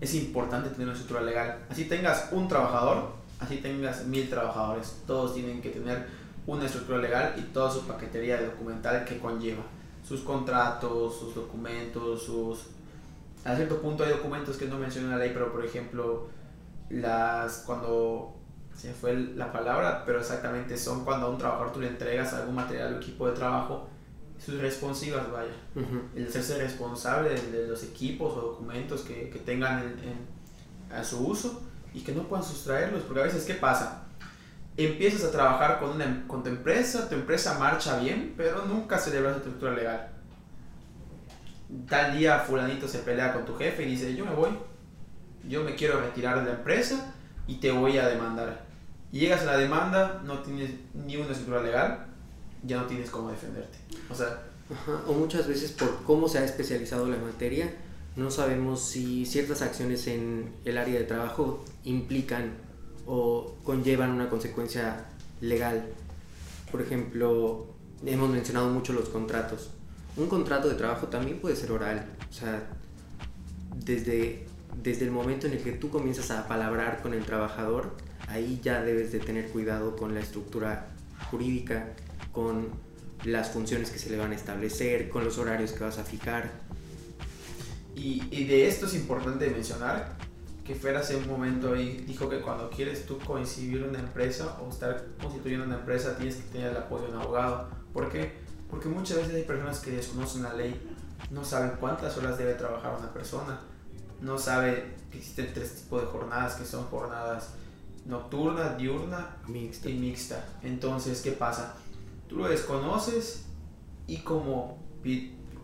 es 0.00 0.14
importante 0.14 0.70
tener 0.70 0.86
una 0.86 0.96
estructura 0.96 1.22
legal. 1.22 1.58
Así 1.68 1.84
tengas 1.84 2.28
un 2.32 2.48
trabajador, 2.48 3.12
así 3.40 3.56
tengas 3.56 4.04
mil 4.06 4.28
trabajadores, 4.28 5.02
todos 5.06 5.34
tienen 5.34 5.60
que 5.60 5.70
tener 5.70 6.06
una 6.46 6.66
estructura 6.66 6.98
legal 6.98 7.34
y 7.36 7.42
toda 7.52 7.70
su 7.70 7.86
paquetería 7.86 8.40
documental 8.40 9.04
que 9.04 9.18
conlleva. 9.18 9.62
Sus 10.06 10.20
contratos, 10.20 11.18
sus 11.18 11.34
documentos, 11.34 12.22
sus 12.22 12.66
a 13.44 13.56
cierto 13.56 13.80
punto 13.80 14.04
hay 14.04 14.10
documentos 14.10 14.56
que 14.56 14.66
no 14.66 14.78
mencionan 14.78 15.12
la 15.12 15.18
ley, 15.18 15.30
pero 15.32 15.52
por 15.52 15.64
ejemplo, 15.64 16.28
las 16.90 17.62
cuando 17.66 18.34
se 18.76 18.92
fue 18.92 19.14
la 19.14 19.52
palabra, 19.52 20.04
pero 20.04 20.20
exactamente 20.20 20.76
son 20.76 21.04
cuando 21.04 21.26
a 21.26 21.30
un 21.30 21.38
trabajador 21.38 21.72
tú 21.72 21.80
le 21.80 21.88
entregas 21.88 22.32
algún 22.34 22.54
material 22.54 22.94
o 22.94 22.96
equipo 22.98 23.26
de 23.26 23.34
trabajo, 23.34 23.88
sus 24.44 24.60
responsivas, 24.60 25.30
vaya. 25.30 25.52
El 26.14 26.28
hacerse 26.28 26.58
responsable 26.58 27.30
de, 27.30 27.66
los 27.66 27.82
equipos 27.82 28.36
o 28.36 28.40
documentos 28.40 29.02
que, 29.02 29.30
que 29.30 29.38
tengan 29.38 29.82
en, 29.82 30.96
a 30.96 31.04
su 31.04 31.26
uso 31.26 31.62
y 31.92 32.00
que 32.00 32.12
no 32.12 32.24
puedan 32.28 32.44
sustraerlos, 32.44 33.02
porque 33.02 33.20
a 33.20 33.24
veces, 33.24 33.44
¿qué 33.44 33.54
pasa? 33.54 34.04
Empiezas 34.76 35.24
a 35.24 35.32
trabajar 35.32 35.80
con, 35.80 35.90
una, 35.90 36.24
con 36.28 36.42
tu 36.42 36.50
empresa, 36.50 37.08
tu 37.08 37.14
empresa 37.14 37.58
marcha 37.58 37.98
bien, 37.98 38.34
pero 38.36 38.64
nunca 38.66 38.98
celebras 38.98 39.32
la 39.32 39.38
estructura 39.38 39.74
legal 39.74 40.10
tal 41.88 42.16
día 42.16 42.38
fulanito 42.40 42.88
se 42.88 42.98
pelea 43.00 43.32
con 43.32 43.44
tu 43.44 43.54
jefe 43.56 43.82
y 43.84 43.90
dice, 43.90 44.14
yo 44.14 44.24
me 44.24 44.34
voy, 44.34 44.50
yo 45.46 45.62
me 45.64 45.74
quiero 45.74 46.00
retirar 46.00 46.40
de 46.40 46.50
la 46.50 46.58
empresa 46.58 47.14
y 47.46 47.56
te 47.56 47.70
voy 47.70 47.98
a 47.98 48.08
demandar. 48.08 48.66
Y 49.12 49.20
llegas 49.20 49.42
a 49.42 49.46
la 49.46 49.56
demanda, 49.56 50.22
no 50.24 50.40
tienes 50.40 50.70
ni 50.94 51.16
una 51.16 51.30
estructura 51.30 51.62
legal, 51.62 52.06
ya 52.64 52.80
no 52.80 52.86
tienes 52.86 53.10
cómo 53.10 53.30
defenderte. 53.30 53.78
O 54.10 54.14
sea... 54.14 54.44
o 55.06 55.12
muchas 55.14 55.46
veces 55.46 55.72
por 55.72 56.02
cómo 56.02 56.28
se 56.28 56.38
ha 56.38 56.44
especializado 56.44 57.08
la 57.08 57.16
materia, 57.16 57.74
no 58.16 58.30
sabemos 58.30 58.82
si 58.82 59.24
ciertas 59.24 59.62
acciones 59.62 60.06
en 60.06 60.52
el 60.64 60.76
área 60.76 60.98
de 60.98 61.04
trabajo 61.04 61.64
implican 61.84 62.52
o 63.06 63.54
conllevan 63.64 64.10
una 64.10 64.28
consecuencia 64.28 65.06
legal. 65.40 65.86
Por 66.70 66.82
ejemplo, 66.82 67.66
hemos 68.04 68.28
mencionado 68.28 68.68
mucho 68.68 68.92
los 68.92 69.08
contratos 69.08 69.70
un 70.18 70.26
contrato 70.26 70.68
de 70.68 70.74
trabajo 70.74 71.06
también 71.06 71.38
puede 71.38 71.54
ser 71.54 71.70
oral. 71.70 72.04
O 72.28 72.32
sea, 72.32 72.66
desde, 73.84 74.46
desde 74.82 75.04
el 75.04 75.12
momento 75.12 75.46
en 75.46 75.52
el 75.54 75.62
que 75.62 75.72
tú 75.72 75.90
comienzas 75.90 76.30
a 76.32 76.48
palabrar 76.48 77.00
con 77.02 77.14
el 77.14 77.24
trabajador, 77.24 77.94
ahí 78.26 78.60
ya 78.62 78.82
debes 78.82 79.12
de 79.12 79.20
tener 79.20 79.48
cuidado 79.50 79.96
con 79.96 80.14
la 80.14 80.20
estructura 80.20 80.88
jurídica, 81.30 81.90
con 82.38 82.68
las 83.24 83.50
funciones 83.50 83.90
que 83.90 83.98
se 83.98 84.10
le 84.10 84.16
van 84.16 84.30
a 84.30 84.36
establecer, 84.36 85.08
con 85.08 85.24
los 85.24 85.38
horarios 85.38 85.72
que 85.72 85.82
vas 85.82 85.98
a 85.98 86.04
fijar. 86.04 86.52
Y, 87.96 88.22
y 88.30 88.44
de 88.44 88.68
esto 88.68 88.86
es 88.86 88.94
importante 88.94 89.50
mencionar 89.50 90.16
que 90.64 90.76
Fer 90.76 90.96
hace 90.96 91.16
un 91.16 91.26
momento 91.26 91.74
ahí 91.74 92.04
dijo 92.06 92.28
que 92.28 92.40
cuando 92.40 92.70
quieres 92.70 93.06
tú 93.06 93.18
coincidir 93.18 93.82
una 93.82 93.98
empresa 93.98 94.56
o 94.62 94.70
estar 94.70 95.04
constituyendo 95.20 95.66
una 95.66 95.78
empresa 95.78 96.16
tienes 96.16 96.36
que 96.36 96.42
tener 96.52 96.70
el 96.70 96.76
apoyo 96.76 97.06
de 97.08 97.14
un 97.14 97.22
abogado. 97.22 97.70
¿Por 97.92 98.08
qué? 98.08 98.34
Porque 98.70 98.88
muchas 98.88 99.16
veces 99.16 99.34
hay 99.34 99.42
personas 99.42 99.80
que 99.80 99.90
desconocen 99.90 100.44
la 100.44 100.54
ley, 100.54 100.80
no 101.32 101.44
saben 101.44 101.72
cuántas 101.80 102.16
horas 102.18 102.38
debe 102.38 102.54
trabajar 102.54 102.94
una 102.96 103.12
persona, 103.12 103.58
no 104.20 104.38
sabe 104.38 104.94
que 105.10 105.18
existen 105.18 105.50
tres 105.52 105.74
tipos 105.74 106.02
de 106.02 106.06
jornadas, 106.06 106.54
que 106.54 106.64
son 106.64 106.84
jornadas 106.84 107.48
nocturna, 108.06 108.76
diurna 108.76 109.38
Mixta. 109.48 109.90
y 109.90 109.94
mixta. 109.94 110.44
Entonces, 110.62 111.20
¿qué 111.20 111.32
pasa? 111.32 111.74
Tú 112.28 112.36
lo 112.36 112.48
desconoces 112.48 113.46
y 114.06 114.18
como 114.18 114.78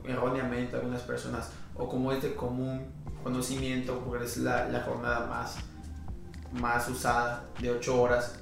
erróneamente 0.05 0.77
algunas 0.77 1.03
personas, 1.03 1.51
o 1.77 1.89
como 1.89 2.13
es 2.13 2.23
de 2.23 2.35
común 2.35 2.87
conocimiento, 3.23 4.01
porque 4.07 4.25
es 4.25 4.37
la, 4.39 4.69
la 4.69 4.83
jornada 4.83 5.27
más, 5.27 5.57
más 6.53 6.89
usada 6.89 7.45
de 7.61 7.71
8 7.71 8.01
horas, 8.01 8.39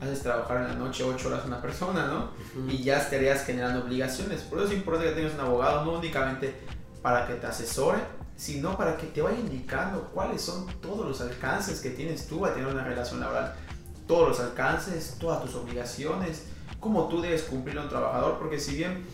haces 0.00 0.22
trabajar 0.22 0.58
en 0.58 0.68
la 0.68 0.74
noche 0.74 1.04
8 1.04 1.28
horas 1.28 1.44
a 1.44 1.46
una 1.46 1.62
persona, 1.62 2.06
¿no? 2.06 2.30
Ujú. 2.60 2.70
y 2.70 2.82
ya 2.82 2.98
estarías 2.98 3.44
generando 3.44 3.84
obligaciones. 3.84 4.42
Por 4.42 4.58
eso 4.58 4.68
es 4.68 4.74
importante 4.74 5.10
que 5.10 5.16
tengas 5.16 5.34
un 5.34 5.40
abogado, 5.40 5.84
no 5.84 5.98
únicamente 5.98 6.54
para 7.02 7.26
que 7.26 7.34
te 7.34 7.46
asesore, 7.46 7.98
sino 8.36 8.76
para 8.76 8.96
que 8.96 9.06
te 9.06 9.22
vaya 9.22 9.38
indicando 9.38 10.10
cuáles 10.12 10.42
son 10.42 10.66
todos 10.80 11.06
los 11.06 11.20
alcances 11.22 11.80
que 11.80 11.90
tienes 11.90 12.26
tú 12.26 12.44
a 12.44 12.52
tener 12.52 12.68
una 12.68 12.84
relación 12.84 13.20
laboral. 13.20 13.54
Todos 14.06 14.28
los 14.28 14.40
alcances, 14.40 15.16
todas 15.18 15.42
tus 15.42 15.54
obligaciones, 15.54 16.44
cómo 16.80 17.08
tú 17.08 17.20
debes 17.20 17.42
cumplir 17.44 17.78
a 17.78 17.82
un 17.82 17.88
trabajador, 17.88 18.38
porque 18.38 18.58
si 18.60 18.76
bien 18.76 19.04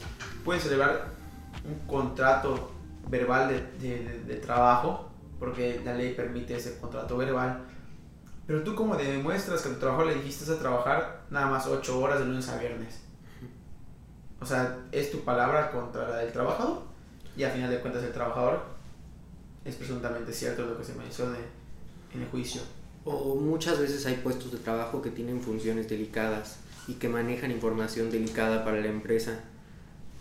puedes 0.44 0.62
celebrar 0.62 1.06
un 1.64 1.86
contrato 1.86 2.72
verbal 3.08 3.48
de, 3.48 3.60
de- 3.88 4.04
de- 4.04 4.18
de 4.24 4.34
trabajo, 4.36 5.08
porque 5.38 5.80
la 5.84 5.94
ley 5.94 6.14
permite 6.14 6.56
ese 6.56 6.78
contrato 6.78 7.16
verbal, 7.16 7.62
pero 8.46 8.62
tú 8.62 8.74
como 8.74 8.96
demuestras 8.96 9.62
que 9.62 9.68
a 9.68 9.72
tu 9.74 9.78
trabajador 9.78 10.12
le 10.12 10.18
dijiste 10.22 10.50
a 10.52 10.58
trabajar 10.58 11.22
nada 11.30 11.46
más 11.46 11.66
8 11.66 11.98
horas 12.00 12.18
de 12.18 12.26
lunes 12.26 12.48
a 12.48 12.58
viernes. 12.58 13.00
O 14.40 14.46
sea, 14.46 14.76
es 14.90 15.10
tu 15.12 15.20
palabra 15.20 15.70
contra 15.70 16.08
la 16.08 16.16
del 16.16 16.32
trabajador 16.32 16.82
y 17.36 17.44
a 17.44 17.50
final 17.50 17.70
de 17.70 17.78
cuentas 17.80 18.02
el 18.02 18.12
trabajador 18.12 18.60
es 19.64 19.76
presuntamente 19.76 20.32
cierto 20.32 20.62
lo 20.66 20.76
que 20.76 20.84
se 20.84 20.94
menciona 20.94 21.36
en 22.12 22.22
el 22.22 22.28
juicio. 22.28 22.60
O 23.04 23.34
muchas 23.34 23.78
veces 23.80 24.06
hay 24.06 24.14
puestos 24.16 24.52
de 24.52 24.58
trabajo 24.58 25.02
que 25.02 25.10
tienen 25.10 25.40
funciones 25.40 25.88
delicadas 25.88 26.58
y 26.86 26.94
que 26.94 27.08
manejan 27.08 27.50
información 27.50 28.10
delicada 28.10 28.64
para 28.64 28.80
la 28.80 28.88
empresa. 28.88 29.40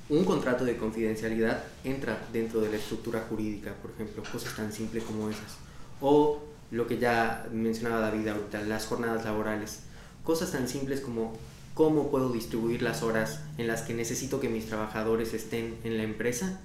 Un 0.09 0.25
contrato 0.25 0.65
de 0.65 0.77
confidencialidad 0.77 1.63
entra 1.83 2.27
dentro 2.33 2.59
de 2.59 2.69
la 2.69 2.77
estructura 2.77 3.25
jurídica, 3.29 3.73
por 3.81 3.91
ejemplo, 3.91 4.23
cosas 4.31 4.55
tan 4.55 4.73
simples 4.73 5.03
como 5.03 5.29
esas. 5.29 5.57
O 6.01 6.41
lo 6.71 6.87
que 6.87 6.97
ya 6.97 7.47
mencionaba 7.51 8.01
David 8.01 8.27
ahorita, 8.27 8.61
las 8.61 8.87
jornadas 8.87 9.25
laborales. 9.25 9.81
Cosas 10.23 10.51
tan 10.51 10.67
simples 10.67 11.01
como 11.01 11.33
cómo 11.73 12.09
puedo 12.09 12.31
distribuir 12.31 12.81
las 12.81 13.03
horas 13.03 13.41
en 13.57 13.67
las 13.67 13.83
que 13.83 13.93
necesito 13.93 14.39
que 14.39 14.49
mis 14.49 14.67
trabajadores 14.67 15.33
estén 15.33 15.77
en 15.83 15.97
la 15.97 16.03
empresa, 16.03 16.59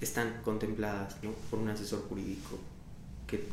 están 0.00 0.40
contempladas 0.44 1.16
¿no? 1.22 1.32
por 1.50 1.58
un 1.58 1.68
asesor 1.68 2.00
jurídico 2.08 2.58
que 3.26 3.44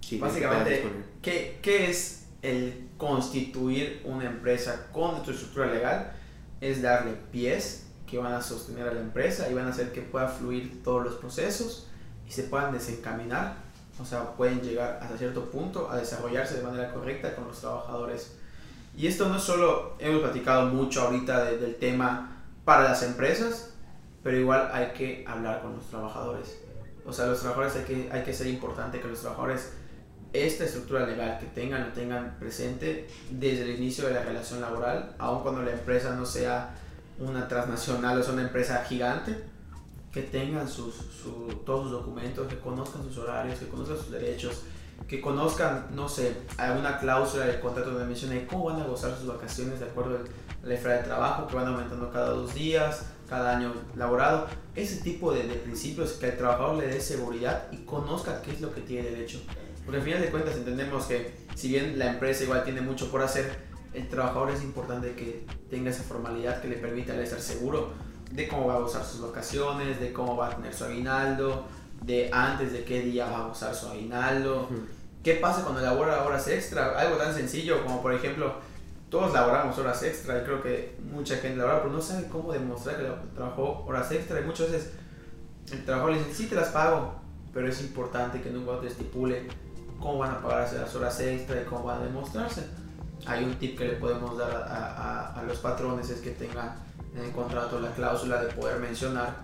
sí, 0.00 0.18
Básicamente. 0.18 0.82
¿qué, 1.22 1.58
qué 1.62 1.90
es 1.90 2.26
el 2.42 2.88
constituir 2.96 4.02
una 4.04 4.24
empresa 4.24 4.88
con 4.92 5.22
tu 5.22 5.30
estructura 5.30 5.66
legal? 5.66 6.12
Es 6.60 6.82
darle 6.82 7.12
pies 7.32 7.86
que 8.06 8.18
van 8.18 8.32
a 8.34 8.42
sostener 8.42 8.88
a 8.88 8.92
la 8.94 9.00
empresa 9.00 9.48
y 9.50 9.54
van 9.54 9.66
a 9.66 9.70
hacer 9.70 9.92
que 9.92 10.02
pueda 10.02 10.28
fluir 10.28 10.82
todos 10.82 11.04
los 11.04 11.14
procesos 11.14 11.86
y 12.28 12.32
se 12.32 12.44
puedan 12.44 12.72
desencaminar, 12.72 13.54
o 14.00 14.04
sea, 14.04 14.32
pueden 14.36 14.60
llegar 14.62 14.98
hasta 15.02 15.16
cierto 15.16 15.50
punto 15.50 15.90
a 15.90 15.96
desarrollarse 15.96 16.56
de 16.56 16.62
manera 16.62 16.92
correcta 16.92 17.34
con 17.36 17.46
los 17.48 17.60
trabajadores. 17.60 18.36
Y 18.96 19.06
esto 19.06 19.28
no 19.28 19.38
solo 19.38 19.94
hemos 20.00 20.20
platicado 20.22 20.66
mucho 20.66 21.02
ahorita 21.02 21.44
de- 21.44 21.58
del 21.58 21.76
tema 21.76 22.42
para 22.64 22.84
las 22.84 23.02
empresas, 23.02 23.70
pero 24.22 24.36
igual 24.36 24.70
hay 24.72 24.88
que 24.92 25.24
hablar 25.26 25.62
con 25.62 25.74
los 25.76 25.86
trabajadores. 25.88 26.58
O 27.06 27.12
sea, 27.12 27.26
los 27.26 27.40
trabajadores 27.40 27.76
hay 27.76 27.84
que, 27.84 28.08
hay 28.12 28.22
que 28.24 28.34
ser 28.34 28.48
importante 28.48 29.00
que 29.00 29.08
los 29.08 29.20
trabajadores 29.20 29.72
esta 30.32 30.64
estructura 30.64 31.06
legal 31.06 31.38
que 31.38 31.46
tengan 31.46 31.84
lo 31.88 31.92
tengan 31.92 32.36
presente 32.38 33.08
desde 33.30 33.62
el 33.62 33.70
inicio 33.80 34.06
de 34.06 34.14
la 34.14 34.22
relación 34.22 34.60
laboral, 34.60 35.14
aun 35.18 35.42
cuando 35.42 35.62
la 35.62 35.72
empresa 35.72 36.14
no 36.14 36.24
sea 36.26 36.74
una 37.18 37.48
transnacional 37.48 38.18
o 38.20 38.22
sea 38.22 38.32
una 38.32 38.42
empresa 38.42 38.84
gigante, 38.84 39.36
que 40.12 40.22
tengan 40.22 40.68
sus, 40.68 40.94
su- 40.94 41.60
todos 41.64 41.82
sus 41.84 41.92
documentos, 41.92 42.48
que 42.48 42.58
conozcan 42.58 43.02
sus 43.04 43.18
horarios, 43.18 43.58
que 43.58 43.68
conozcan 43.68 43.96
sus 43.98 44.10
derechos, 44.10 44.62
que 45.08 45.20
conozcan, 45.20 45.86
no 45.94 46.08
sé, 46.08 46.36
alguna 46.56 46.98
cláusula 46.98 47.46
del 47.46 47.60
contrato 47.60 47.90
donde 47.90 48.06
mencione 48.06 48.46
cómo 48.46 48.64
van 48.64 48.80
a 48.80 48.84
gozar 48.86 49.16
sus 49.16 49.26
vacaciones 49.26 49.80
de 49.80 49.86
acuerdo 49.86 50.18
a 50.18 50.66
la 50.66 50.74
esfera 50.74 50.96
de 50.98 51.04
trabajo, 51.04 51.46
que 51.46 51.54
van 51.56 51.66
aumentando 51.66 52.10
cada 52.12 52.30
dos 52.30 52.54
días, 52.54 53.06
cada 53.28 53.56
año 53.56 53.72
laborado. 53.96 54.46
Ese 54.74 55.00
tipo 55.02 55.32
de, 55.32 55.44
de 55.46 55.54
principios 55.54 56.12
que 56.12 56.26
al 56.26 56.36
trabajador 56.36 56.76
le 56.76 56.88
dé 56.88 57.00
seguridad 57.00 57.68
y 57.72 57.78
conozca 57.78 58.42
qué 58.42 58.52
es 58.52 58.60
lo 58.60 58.74
que 58.74 58.80
tiene 58.82 59.10
derecho. 59.10 59.40
Porque 59.90 60.02
al 60.02 60.04
final 60.04 60.22
de 60.22 60.30
cuentas 60.30 60.54
entendemos 60.54 61.06
que 61.06 61.34
si 61.56 61.66
bien 61.66 61.98
la 61.98 62.12
empresa 62.12 62.44
igual 62.44 62.62
tiene 62.62 62.80
mucho 62.80 63.10
por 63.10 63.22
hacer, 63.22 63.50
el 63.92 64.08
trabajador 64.08 64.52
es 64.52 64.62
importante 64.62 65.16
que 65.16 65.44
tenga 65.68 65.90
esa 65.90 66.04
formalidad 66.04 66.62
que 66.62 66.68
le 66.68 66.76
permita 66.76 67.20
estar 67.20 67.40
seguro 67.40 67.90
de 68.30 68.46
cómo 68.46 68.68
va 68.68 68.76
a 68.76 68.78
gozar 68.78 69.04
sus 69.04 69.20
vacaciones, 69.20 69.98
de 69.98 70.12
cómo 70.12 70.36
va 70.36 70.46
a 70.46 70.50
tener 70.54 70.72
su 70.72 70.84
aguinaldo, 70.84 71.64
de 72.02 72.30
antes 72.32 72.72
de 72.72 72.84
qué 72.84 73.02
día 73.02 73.28
va 73.32 73.38
a 73.38 73.48
gozar 73.48 73.74
su 73.74 73.88
aguinaldo. 73.88 74.68
¿Qué 75.24 75.34
pasa 75.34 75.64
cuando 75.64 75.80
labora 75.80 76.22
horas 76.22 76.46
extra? 76.46 76.96
Algo 76.96 77.16
tan 77.16 77.34
sencillo 77.34 77.82
como 77.82 78.00
por 78.00 78.14
ejemplo, 78.14 78.54
todos 79.08 79.32
laboramos 79.32 79.76
horas 79.76 80.00
extra 80.04 80.38
y 80.38 80.44
creo 80.44 80.62
que 80.62 80.98
mucha 81.02 81.34
gente 81.38 81.56
labora, 81.56 81.82
pero 81.82 81.92
no 81.92 82.00
sabe 82.00 82.28
cómo 82.28 82.52
demostrar 82.52 82.96
que 82.96 83.08
trabajó 83.34 83.84
horas 83.88 84.12
extra 84.12 84.40
y 84.40 84.44
muchas 84.44 84.70
veces 84.70 84.92
el 85.72 85.84
trabajador 85.84 86.14
le 86.14 86.22
dice, 86.22 86.32
sí 86.32 86.46
te 86.46 86.54
las 86.54 86.68
pago, 86.68 87.16
pero 87.52 87.68
es 87.68 87.80
importante 87.80 88.40
que 88.40 88.50
nunca 88.50 88.78
te 88.80 88.86
estipule 88.86 89.48
cómo 90.00 90.18
van 90.18 90.32
a 90.32 90.40
pagarse 90.40 90.78
las 90.78 90.94
horas 90.94 91.20
extra 91.20 91.60
y 91.60 91.64
cómo 91.64 91.84
van 91.84 92.00
a 92.00 92.04
demostrarse. 92.04 92.66
Hay 93.26 93.44
un 93.44 93.54
tip 93.56 93.76
que 93.78 93.84
le 93.86 93.94
podemos 93.96 94.36
dar 94.38 94.50
a, 94.50 94.64
a- 94.64 95.40
a- 95.40 95.42
los 95.42 95.58
patrones 95.58 96.08
es 96.10 96.20
que 96.20 96.30
tengan 96.30 96.74
en 97.14 97.24
el 97.24 97.32
contrato 97.32 97.78
la 97.80 97.90
cláusula 97.92 98.42
de 98.42 98.52
poder 98.54 98.78
mencionar 98.80 99.34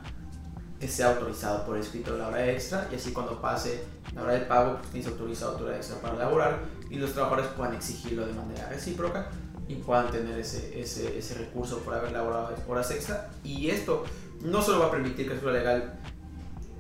que 0.81 0.89
sea 0.89 1.09
autorizado 1.11 1.65
por 1.67 1.77
escrito 1.79 2.17
la 2.17 2.29
hora 2.29 2.47
extra 2.51 2.87
y 2.93 2.97
así 2.97 3.13
cuando 3.13 3.41
pase 3.41 3.83
la 4.15 4.23
hora 4.23 4.33
del 4.33 4.47
pago 4.47 4.77
pues 4.79 4.91
tienes 4.93 5.09
autorizado 5.11 5.57
tu 5.57 5.65
hora 5.65 5.77
extra 5.77 5.97
para 6.01 6.15
laborar 6.15 6.59
y 6.91 6.97
los 6.97 7.13
trabajadores 7.13 7.51
puedan 7.57 7.75
exigirlo 7.75 8.27
de 8.27 8.33
manera 8.35 8.69
recíproca 8.69 9.29
y 9.69 9.77
puedan 9.77 10.11
tener 10.11 10.39
ese, 10.39 10.79
ese, 10.81 11.19
ese 11.19 11.35
recurso 11.35 11.79
por 11.79 11.95
haber 11.95 12.13
laborado 12.13 12.51
horas 12.69 12.91
extra 12.91 13.31
y 13.43 13.71
esto 13.71 14.05
no 14.43 14.61
solo 14.63 14.81
va 14.81 14.87
a 14.87 14.91
permitir 14.91 15.27
que 15.27 15.35
estructura 15.35 15.55
legal 15.55 15.95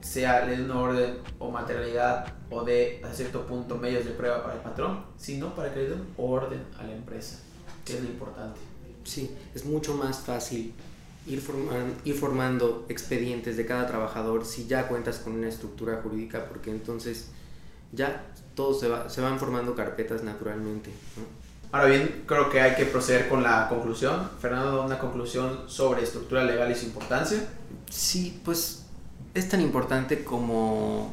sea 0.02 0.44
le 0.46 0.56
dé 0.58 0.62
una 0.64 0.78
orden 0.78 1.18
o 1.38 1.50
materialidad 1.50 2.26
o 2.50 2.64
de 2.64 3.00
a 3.04 3.12
cierto 3.12 3.46
punto 3.46 3.76
medios 3.76 4.04
de 4.04 4.12
prueba 4.12 4.42
para 4.42 4.54
el 4.54 4.60
patrón, 4.60 5.04
sino 5.18 5.54
para 5.54 5.72
que 5.72 5.80
le 5.80 5.88
dé 5.90 5.94
un 5.94 6.06
orden 6.16 6.62
a 6.78 6.84
la 6.84 6.92
empresa, 6.94 7.38
que 7.84 7.94
es 7.96 8.02
lo 8.02 8.08
importante. 8.08 8.60
Sí, 9.04 9.30
es 9.54 9.64
mucho 9.64 9.94
más 9.94 10.18
fácil 10.20 10.72
ir, 11.26 11.40
forman- 11.42 11.94
ir 12.04 12.14
formando 12.14 12.86
expedientes 12.88 13.56
de 13.56 13.66
cada 13.66 13.86
trabajador 13.86 14.44
si 14.44 14.66
ya 14.66 14.88
cuentas 14.88 15.18
con 15.18 15.32
una 15.34 15.48
estructura 15.48 16.00
jurídica, 16.02 16.46
porque 16.48 16.70
entonces 16.70 17.28
ya 17.92 18.24
todos 18.54 18.80
se, 18.80 18.88
va- 18.88 19.08
se 19.08 19.20
van 19.20 19.38
formando 19.38 19.74
carpetas 19.74 20.22
naturalmente. 20.22 20.90
¿no? 21.16 21.24
Ahora 21.72 21.88
bien, 21.88 22.22
creo 22.26 22.48
que 22.48 22.60
hay 22.60 22.74
que 22.76 22.84
proceder 22.86 23.28
con 23.28 23.42
la 23.42 23.68
conclusión. 23.68 24.30
Fernando 24.40 24.84
una 24.84 24.98
conclusión 24.98 25.64
sobre 25.68 26.02
estructura 26.04 26.44
legal 26.44 26.70
y 26.70 26.74
su 26.76 26.86
importancia. 26.86 27.38
Sí, 27.90 28.40
pues 28.44 28.84
es 29.34 29.48
tan 29.48 29.60
importante 29.60 30.24
como 30.24 31.12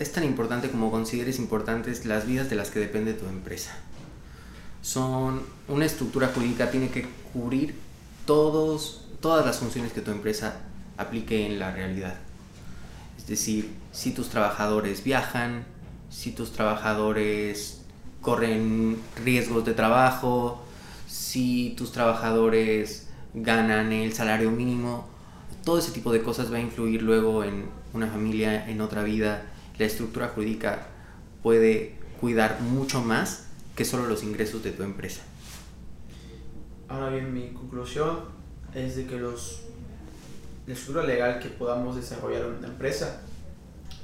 es 0.00 0.10
tan 0.12 0.24
importante 0.24 0.70
como 0.70 0.90
consideres 0.90 1.38
importantes 1.38 2.04
las 2.06 2.26
vidas 2.26 2.50
de 2.50 2.56
las 2.56 2.70
que 2.70 2.80
depende 2.80 3.14
tu 3.14 3.26
empresa. 3.26 3.76
Son 4.82 5.42
una 5.68 5.84
estructura 5.84 6.28
jurídica 6.34 6.70
tiene 6.70 6.90
que 6.90 7.06
cubrir 7.32 7.76
todos 8.26 9.06
todas 9.20 9.44
las 9.44 9.58
funciones 9.58 9.92
que 9.92 10.00
tu 10.00 10.10
empresa 10.10 10.56
aplique 10.96 11.46
en 11.46 11.58
la 11.58 11.70
realidad. 11.72 12.16
Es 13.18 13.26
decir, 13.26 13.70
si 13.92 14.12
tus 14.12 14.30
trabajadores 14.30 15.04
viajan, 15.04 15.64
si 16.08 16.32
tus 16.32 16.52
trabajadores 16.52 17.82
corren 18.20 18.98
riesgos 19.22 19.64
de 19.64 19.74
trabajo, 19.74 20.62
si 21.06 21.74
tus 21.76 21.92
trabajadores 21.92 23.08
ganan 23.34 23.92
el 23.92 24.12
salario 24.12 24.50
mínimo, 24.50 25.06
todo 25.64 25.78
ese 25.78 25.92
tipo 25.92 26.12
de 26.12 26.22
cosas 26.22 26.52
va 26.52 26.56
a 26.56 26.60
influir 26.60 27.02
luego 27.02 27.44
en 27.44 27.66
una 27.92 28.06
familia, 28.06 28.68
en 28.68 28.80
otra 28.80 29.02
vida. 29.02 29.42
La 29.80 29.86
estructura 29.86 30.28
jurídica 30.28 30.88
puede 31.42 31.94
cuidar 32.20 32.60
mucho 32.60 33.00
más 33.00 33.46
que 33.74 33.86
solo 33.86 34.06
los 34.06 34.22
ingresos 34.22 34.62
de 34.62 34.72
tu 34.72 34.82
empresa. 34.82 35.22
Ahora 36.86 37.08
bien, 37.08 37.32
mi 37.32 37.48
conclusión 37.54 38.18
es 38.74 38.96
de 38.96 39.06
que 39.06 39.16
los, 39.16 39.62
la 40.66 40.74
estructura 40.74 41.06
legal 41.06 41.40
que 41.40 41.48
podamos 41.48 41.96
desarrollar 41.96 42.42
en 42.42 42.56
una 42.56 42.66
empresa 42.66 43.22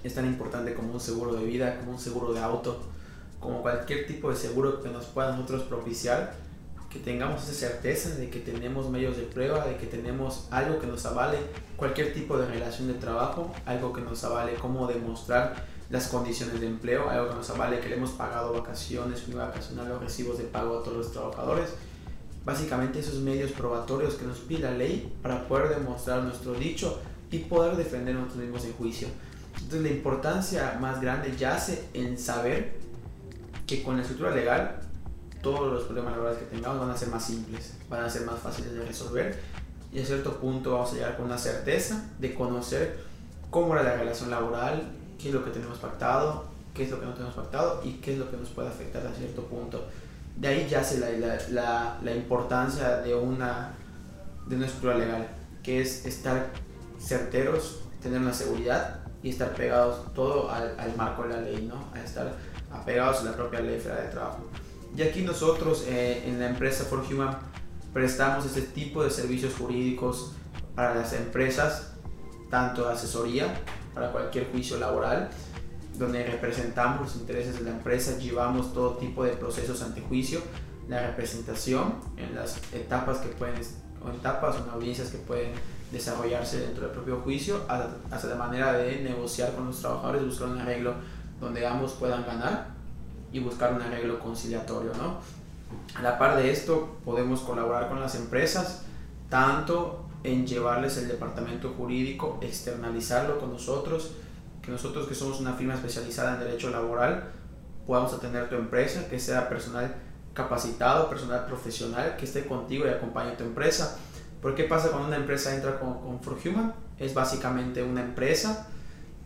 es 0.02 0.14
tan 0.14 0.24
importante 0.24 0.72
como 0.72 0.94
un 0.94 1.00
seguro 1.00 1.34
de 1.34 1.44
vida, 1.44 1.76
como 1.80 1.90
un 1.90 1.98
seguro 1.98 2.32
de 2.32 2.40
auto, 2.40 2.80
como 3.38 3.60
cualquier 3.60 4.06
tipo 4.06 4.30
de 4.30 4.36
seguro 4.36 4.82
que 4.82 4.88
nos 4.88 5.04
pueda 5.04 5.36
nosotros 5.36 5.64
propiciar, 5.64 6.36
que 6.96 7.02
tengamos 7.02 7.42
esa 7.42 7.52
certeza 7.52 8.10
de 8.10 8.30
que 8.30 8.40
tenemos 8.40 8.88
medios 8.88 9.16
de 9.16 9.24
prueba, 9.24 9.66
de 9.66 9.76
que 9.76 9.86
tenemos 9.86 10.46
algo 10.50 10.78
que 10.80 10.86
nos 10.86 11.04
avale 11.04 11.38
cualquier 11.76 12.14
tipo 12.14 12.38
de 12.38 12.46
relación 12.46 12.88
de 12.88 12.94
trabajo, 12.94 13.52
algo 13.66 13.92
que 13.92 14.00
nos 14.00 14.24
avale 14.24 14.54
cómo 14.54 14.86
demostrar 14.86 15.66
las 15.90 16.08
condiciones 16.08 16.60
de 16.60 16.66
empleo, 16.66 17.08
algo 17.10 17.28
que 17.28 17.34
nos 17.36 17.50
avale 17.50 17.80
que 17.80 17.88
le 17.88 17.96
hemos 17.96 18.10
pagado 18.12 18.52
vacaciones, 18.52 19.22
vacacional 19.32 19.92
o 19.92 19.98
recibos 19.98 20.38
de 20.38 20.44
pago 20.44 20.78
a 20.78 20.82
todos 20.82 20.96
los 20.96 21.12
trabajadores. 21.12 21.70
Básicamente 22.44 23.00
esos 23.00 23.16
medios 23.16 23.52
probatorios 23.52 24.14
que 24.14 24.24
nos 24.24 24.38
pide 24.38 24.62
la 24.62 24.70
ley 24.70 25.12
para 25.22 25.46
poder 25.46 25.68
demostrar 25.78 26.22
nuestro 26.22 26.54
dicho 26.54 27.00
y 27.30 27.38
poder 27.40 27.76
defender 27.76 28.14
nosotros 28.14 28.38
mismos 28.38 28.64
en 28.64 28.72
juicio. 28.72 29.08
Entonces 29.54 29.82
la 29.82 29.88
importancia 29.88 30.78
más 30.80 31.00
grande 31.00 31.34
yace 31.36 31.88
en 31.92 32.18
saber 32.18 32.78
que 33.66 33.82
con 33.82 33.96
la 33.96 34.02
estructura 34.02 34.30
legal 34.34 34.85
todos 35.46 35.72
los 35.72 35.84
problemas 35.84 36.10
laborales 36.10 36.40
que 36.40 36.56
tengamos 36.56 36.80
van 36.80 36.90
a 36.90 36.96
ser 36.96 37.08
más 37.08 37.24
simples, 37.24 37.74
van 37.88 38.02
a 38.02 38.10
ser 38.10 38.22
más 38.22 38.40
fáciles 38.40 38.72
de 38.72 38.84
resolver 38.84 39.38
y 39.92 40.00
a 40.00 40.04
cierto 40.04 40.40
punto 40.40 40.72
vamos 40.72 40.90
a 40.90 40.94
llegar 40.94 41.16
con 41.16 41.26
una 41.26 41.38
certeza 41.38 42.02
de 42.18 42.34
conocer 42.34 42.98
cómo 43.48 43.74
era 43.74 43.84
la 43.84 43.94
relación 43.94 44.28
laboral, 44.28 44.82
qué 45.20 45.28
es 45.28 45.34
lo 45.34 45.44
que 45.44 45.52
tenemos 45.52 45.78
pactado, 45.78 46.46
qué 46.74 46.82
es 46.82 46.90
lo 46.90 46.98
que 46.98 47.06
no 47.06 47.14
tenemos 47.14 47.36
pactado 47.36 47.80
y 47.84 47.92
qué 47.92 48.14
es 48.14 48.18
lo 48.18 48.28
que 48.28 48.36
nos 48.36 48.48
puede 48.48 48.66
afectar 48.66 49.06
a 49.06 49.14
cierto 49.14 49.44
punto. 49.44 49.86
De 50.34 50.48
ahí 50.48 50.66
yace 50.68 50.98
la, 50.98 51.10
la, 51.50 51.98
la, 52.02 52.16
importancia 52.16 52.96
de 52.96 53.14
una, 53.14 53.72
de 54.48 54.56
una 54.56 54.66
estructura 54.66 54.98
legal, 54.98 55.28
que 55.62 55.80
es 55.80 56.06
estar 56.06 56.48
certeros, 57.00 57.82
tener 58.02 58.20
una 58.20 58.34
seguridad 58.34 58.98
y 59.22 59.30
estar 59.30 59.54
pegados 59.54 60.12
todo 60.12 60.50
al, 60.50 60.74
al 60.76 60.96
marco 60.96 61.22
de 61.22 61.28
la 61.28 61.40
ley, 61.40 61.68
¿no? 61.72 61.84
A 61.94 62.04
estar 62.04 62.32
apegados 62.72 63.20
a 63.20 63.24
la 63.26 63.32
propia 63.36 63.60
ley 63.60 63.78
federal 63.78 64.06
de 64.06 64.10
trabajo. 64.10 64.40
Y 64.96 65.02
aquí 65.02 65.20
nosotros 65.22 65.84
eh, 65.86 66.22
en 66.26 66.40
la 66.40 66.48
empresa 66.48 66.84
For 66.84 67.00
Human 67.00 67.36
prestamos 67.92 68.46
este 68.46 68.62
tipo 68.62 69.04
de 69.04 69.10
servicios 69.10 69.54
jurídicos 69.54 70.32
para 70.74 70.94
las 70.94 71.12
empresas, 71.12 71.92
tanto 72.50 72.88
asesoría 72.88 73.60
para 73.92 74.10
cualquier 74.10 74.50
juicio 74.50 74.78
laboral, 74.78 75.28
donde 75.98 76.24
representamos 76.24 77.00
los 77.02 77.16
intereses 77.16 77.58
de 77.58 77.64
la 77.64 77.70
empresa, 77.72 78.16
llevamos 78.16 78.72
todo 78.72 78.96
tipo 78.96 79.22
de 79.24 79.32
procesos 79.32 79.82
ante 79.82 80.00
juicio, 80.00 80.40
la 80.88 81.06
representación 81.06 81.94
en 82.16 82.34
las 82.34 82.58
etapas 82.72 83.18
que 83.18 83.28
pueden, 83.28 83.60
o 84.02 84.10
etapas 84.10 84.56
o 84.56 84.70
audiencias 84.70 85.10
que 85.10 85.18
pueden 85.18 85.52
desarrollarse 85.92 86.60
dentro 86.60 86.84
del 86.84 86.92
propio 86.92 87.20
juicio, 87.20 87.62
hasta 88.10 88.28
la 88.28 88.36
manera 88.36 88.72
de 88.72 89.02
negociar 89.02 89.54
con 89.54 89.66
los 89.66 89.78
trabajadores, 89.78 90.24
buscar 90.24 90.48
un 90.48 90.58
arreglo 90.58 90.94
donde 91.38 91.66
ambos 91.66 91.92
puedan 91.92 92.24
ganar 92.24 92.75
y 93.32 93.40
buscar 93.40 93.72
un 93.72 93.82
arreglo 93.82 94.18
conciliatorio, 94.18 94.92
¿no? 94.94 95.18
A 95.94 96.02
la 96.02 96.18
par 96.18 96.36
de 96.36 96.50
esto, 96.50 96.96
podemos 97.04 97.40
colaborar 97.40 97.88
con 97.88 98.00
las 98.00 98.14
empresas, 98.14 98.82
tanto 99.28 100.06
en 100.22 100.46
llevarles 100.46 100.96
el 100.98 101.08
departamento 101.08 101.74
jurídico, 101.76 102.38
externalizarlo 102.40 103.38
con 103.38 103.52
nosotros, 103.52 104.12
que 104.62 104.70
nosotros 104.70 105.06
que 105.06 105.14
somos 105.14 105.40
una 105.40 105.54
firma 105.54 105.74
especializada 105.74 106.34
en 106.34 106.40
derecho 106.40 106.70
laboral, 106.70 107.30
podamos 107.86 108.12
atender 108.12 108.48
tu 108.48 108.56
empresa, 108.56 109.08
que 109.08 109.18
sea 109.18 109.48
personal 109.48 109.94
capacitado, 110.34 111.08
personal 111.08 111.46
profesional, 111.46 112.16
que 112.16 112.26
esté 112.26 112.46
contigo 112.46 112.84
y 112.86 112.90
acompañe 112.90 113.30
a 113.30 113.36
tu 113.36 113.44
empresa. 113.44 113.98
¿Por 114.42 114.54
qué 114.54 114.64
pasa 114.64 114.90
cuando 114.90 115.08
una 115.08 115.16
empresa 115.16 115.54
entra 115.54 115.78
con, 115.78 116.00
con 116.00 116.20
For 116.20 116.36
Human? 116.44 116.74
Es 116.98 117.14
básicamente 117.14 117.82
una 117.82 118.02
empresa 118.02 118.68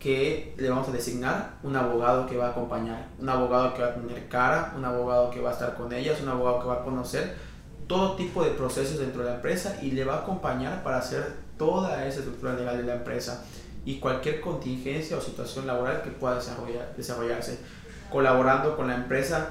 que 0.01 0.55
le 0.57 0.67
vamos 0.67 0.89
a 0.89 0.91
designar 0.91 1.59
un 1.61 1.75
abogado 1.75 2.25
que 2.25 2.35
va 2.35 2.47
a 2.47 2.49
acompañar, 2.49 3.07
un 3.19 3.29
abogado 3.29 3.75
que 3.75 3.83
va 3.83 3.89
a 3.89 3.93
tener 3.93 4.27
cara, 4.27 4.73
un 4.75 4.83
abogado 4.83 5.29
que 5.29 5.39
va 5.39 5.51
a 5.51 5.53
estar 5.53 5.75
con 5.75 5.93
ellas, 5.93 6.19
un 6.21 6.29
abogado 6.29 6.59
que 6.59 6.67
va 6.67 6.73
a 6.75 6.83
conocer 6.83 7.35
todo 7.85 8.15
tipo 8.15 8.43
de 8.43 8.49
procesos 8.51 8.97
dentro 8.97 9.21
de 9.21 9.29
la 9.29 9.35
empresa 9.35 9.77
y 9.79 9.91
le 9.91 10.03
va 10.03 10.15
a 10.15 10.17
acompañar 10.21 10.81
para 10.81 10.97
hacer 10.97 11.33
toda 11.55 12.07
esa 12.07 12.19
estructura 12.19 12.53
legal 12.53 12.77
de 12.77 12.83
la 12.83 12.95
empresa 12.95 13.45
y 13.85 13.99
cualquier 13.99 14.41
contingencia 14.41 15.17
o 15.17 15.21
situación 15.21 15.67
laboral 15.67 16.01
que 16.01 16.09
pueda 16.09 16.35
desarrollar, 16.35 16.95
desarrollarse, 16.97 17.59
colaborando 18.11 18.75
con 18.75 18.87
la 18.87 18.95
empresa 18.95 19.49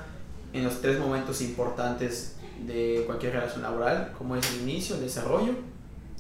en 0.53 0.65
los 0.65 0.81
tres 0.81 0.99
momentos 0.99 1.41
importantes 1.43 2.37
de 2.67 3.05
cualquier 3.07 3.35
relación 3.35 3.63
laboral, 3.63 4.13
como 4.19 4.35
es 4.35 4.51
el 4.53 4.63
inicio, 4.63 4.97
el 4.97 5.03
desarrollo 5.03 5.53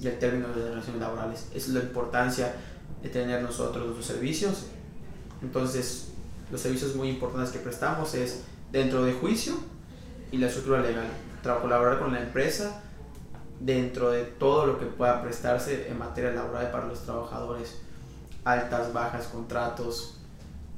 y 0.01 0.07
el 0.07 0.19
término 0.21 0.49
de 0.49 0.61
las 0.61 0.69
relaciones 0.71 1.01
laborales. 1.01 1.49
Es 1.53 1.69
la 1.69 1.81
importancia 1.81 2.55
de 3.03 3.09
tener 3.09 3.43
nosotros 3.43 3.85
nuestros 3.85 4.07
servicios. 4.07 4.67
Entonces, 5.43 6.09
los 6.51 6.61
servicios 6.61 6.95
muy 6.95 7.09
importantes 7.09 7.51
que 7.51 7.59
prestamos 7.59 8.15
es 8.15 8.43
dentro 8.73 9.05
de 9.05 9.13
juicio 9.13 9.55
y 10.33 10.39
la 10.39 10.49
estructura 10.49 10.81
legal. 10.81 11.07
Colaborar 11.43 11.99
con 11.99 12.13
la 12.13 12.21
empresa 12.21 12.83
dentro 13.61 14.11
de 14.11 14.25
todo 14.25 14.67
lo 14.67 14.79
que 14.79 14.87
pueda 14.87 15.23
prestarse 15.23 15.89
en 15.89 15.99
materia 15.99 16.33
laboral 16.33 16.71
para 16.71 16.87
los 16.87 17.01
trabajadores. 17.01 17.81
Altas, 18.45 18.93
bajas, 18.93 19.27
contratos, 19.27 20.21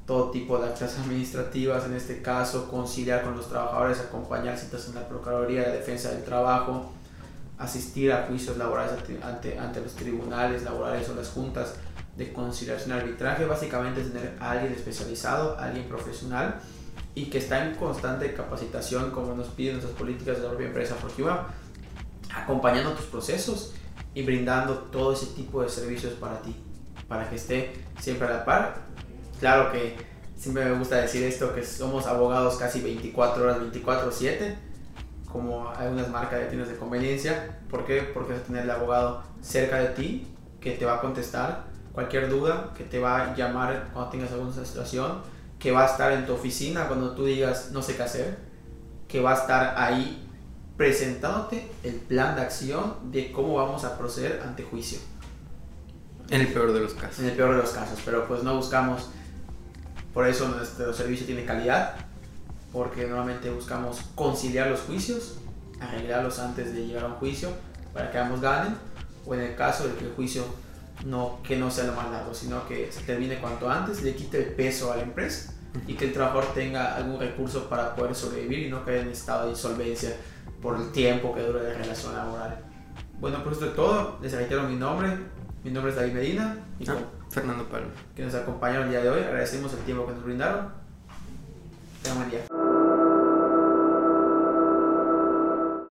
todo 0.06 0.30
tipo 0.30 0.58
de 0.58 0.66
actas 0.66 0.98
administrativas, 0.98 1.84
en 1.86 1.94
este 1.94 2.22
caso, 2.22 2.68
conciliar 2.68 3.22
con 3.22 3.36
los 3.36 3.48
trabajadores, 3.48 4.00
acompañar 4.00 4.58
citas 4.58 4.88
en 4.88 4.96
la 4.96 5.08
Procuraduría 5.08 5.62
de 5.62 5.78
Defensa 5.78 6.10
del 6.10 6.24
Trabajo, 6.24 6.92
asistir 7.58 8.12
a 8.12 8.26
juicios 8.26 8.56
laborales 8.56 8.94
ante, 9.22 9.58
ante 9.58 9.80
los 9.80 9.94
tribunales 9.94 10.64
laborales 10.64 11.08
o 11.08 11.14
las 11.14 11.28
juntas 11.28 11.74
de 12.16 12.32
conciliación 12.32 12.92
arbitraje 12.92 13.44
básicamente 13.44 14.02
es 14.02 14.12
tener 14.12 14.36
a 14.38 14.52
alguien 14.52 14.72
especializado, 14.72 15.58
alguien 15.58 15.88
profesional 15.88 16.60
y 17.14 17.26
que 17.26 17.38
está 17.38 17.66
en 17.66 17.74
constante 17.74 18.32
capacitación 18.34 19.10
como 19.10 19.34
nos 19.34 19.48
piden 19.48 19.74
nuestras 19.74 19.96
políticas 19.96 20.36
de 20.36 20.42
la 20.42 20.48
propia 20.50 20.66
empresa 20.68 20.94
Forgiva, 20.94 21.48
acompañando 22.34 22.92
tus 22.92 23.06
procesos 23.06 23.74
y 24.14 24.22
brindando 24.22 24.74
todo 24.90 25.12
ese 25.12 25.26
tipo 25.26 25.62
de 25.62 25.68
servicios 25.68 26.14
para 26.14 26.40
ti, 26.40 26.54
para 27.08 27.28
que 27.28 27.36
esté 27.36 27.72
siempre 28.00 28.26
a 28.26 28.30
la 28.30 28.44
par. 28.44 28.76
Claro 29.40 29.72
que 29.72 29.96
siempre 30.36 30.64
me 30.64 30.78
gusta 30.78 30.96
decir 30.96 31.22
esto, 31.24 31.54
que 31.54 31.64
somos 31.64 32.06
abogados 32.06 32.56
casi 32.56 32.80
24 32.80 33.42
horas, 33.42 33.58
24/7, 33.60 34.56
como 35.30 35.68
algunas 35.70 36.08
marcas 36.08 36.40
de 36.40 36.46
tiendas 36.46 36.68
de 36.68 36.76
conveniencia. 36.76 37.60
¿Por 37.70 37.86
qué? 37.86 38.02
Porque 38.02 38.32
vas 38.32 38.42
a 38.42 38.44
tener 38.44 38.64
el 38.64 38.70
abogado 38.70 39.22
cerca 39.40 39.78
de 39.78 39.88
ti 39.88 40.26
que 40.60 40.72
te 40.72 40.84
va 40.84 40.96
a 40.96 41.00
contestar 41.00 41.71
cualquier 41.92 42.28
duda, 42.28 42.72
que 42.76 42.84
te 42.84 42.98
va 42.98 43.32
a 43.32 43.36
llamar 43.36 43.90
cuando 43.92 44.10
tengas 44.10 44.32
alguna 44.32 44.52
situación, 44.64 45.18
que 45.58 45.70
va 45.70 45.84
a 45.84 45.86
estar 45.86 46.12
en 46.12 46.26
tu 46.26 46.32
oficina 46.32 46.88
cuando 46.88 47.12
tú 47.12 47.24
digas 47.24 47.70
no 47.72 47.82
sé 47.82 47.96
qué 47.96 48.02
hacer, 48.02 48.38
que 49.08 49.20
va 49.20 49.32
a 49.32 49.34
estar 49.34 49.74
ahí 49.76 50.28
presentándote 50.76 51.70
el 51.84 51.94
plan 51.94 52.34
de 52.34 52.42
acción 52.42 53.12
de 53.12 53.30
cómo 53.30 53.54
vamos 53.54 53.84
a 53.84 53.96
proceder 53.98 54.42
ante 54.44 54.64
juicio. 54.64 54.98
En 56.30 56.40
el 56.40 56.48
peor 56.48 56.72
de 56.72 56.80
los 56.80 56.94
casos. 56.94 57.20
En 57.20 57.26
el 57.26 57.36
peor 57.36 57.54
de 57.54 57.62
los 57.62 57.70
casos, 57.70 57.98
pero 58.04 58.26
pues 58.26 58.42
no 58.42 58.56
buscamos, 58.56 59.10
por 60.14 60.26
eso 60.26 60.48
nuestro 60.48 60.92
servicio 60.94 61.26
tiene 61.26 61.44
calidad, 61.44 61.94
porque 62.72 63.06
normalmente 63.06 63.50
buscamos 63.50 64.00
conciliar 64.14 64.68
los 64.68 64.80
juicios, 64.80 65.36
arreglarlos 65.78 66.38
antes 66.38 66.74
de 66.74 66.86
llegar 66.86 67.04
a 67.04 67.08
un 67.08 67.14
juicio 67.14 67.50
para 67.92 68.10
que 68.10 68.18
ambos 68.18 68.40
ganen, 68.40 68.74
o 69.26 69.34
en 69.34 69.40
el 69.40 69.54
caso 69.54 69.86
de 69.86 69.94
que 69.94 70.06
el 70.06 70.12
juicio 70.14 70.44
no 71.04 71.40
que 71.42 71.56
no 71.56 71.70
sea 71.70 71.84
lo 71.84 71.92
más 71.94 72.10
largo, 72.10 72.34
sino 72.34 72.66
que 72.66 72.90
se 72.92 73.00
termine 73.02 73.38
cuanto 73.38 73.70
antes, 73.70 74.02
le 74.02 74.14
quite 74.14 74.38
el 74.38 74.54
peso 74.54 74.92
a 74.92 74.96
la 74.96 75.02
empresa 75.02 75.54
y 75.86 75.94
que 75.94 76.06
el 76.06 76.12
trabajador 76.12 76.52
tenga 76.54 76.96
algún 76.96 77.18
recurso 77.18 77.68
para 77.68 77.94
poder 77.94 78.14
sobrevivir 78.14 78.60
y 78.60 78.70
no 78.70 78.84
quede 78.84 79.00
en 79.00 79.08
estado 79.08 79.44
de 79.44 79.50
insolvencia 79.50 80.16
por 80.60 80.76
el 80.76 80.92
tiempo 80.92 81.34
que 81.34 81.42
dure 81.42 81.62
la 81.62 81.74
relación 81.74 82.14
laboral. 82.14 82.64
Bueno, 83.20 83.42
por 83.42 83.52
esto 83.52 83.66
es 83.66 83.74
todo. 83.74 84.18
Les 84.20 84.32
reitero 84.32 84.64
mi 84.64 84.76
nombre. 84.76 85.16
Mi 85.64 85.70
nombre 85.70 85.92
es 85.92 85.96
David 85.96 86.12
Medina. 86.12 86.58
Y 86.78 86.88
ah, 86.90 86.96
Fernando 87.30 87.68
Palma. 87.68 87.90
Que 88.14 88.24
nos 88.24 88.34
acompañaron 88.34 88.84
el 88.84 88.90
día 88.90 89.00
de 89.00 89.10
hoy. 89.10 89.20
Agradecemos 89.20 89.72
el 89.72 89.80
tiempo 89.80 90.06
que 90.06 90.12
nos 90.12 90.24
brindaron. 90.24 90.68
Tengan 92.02 92.18
buen 92.18 92.30
día. 92.30 92.40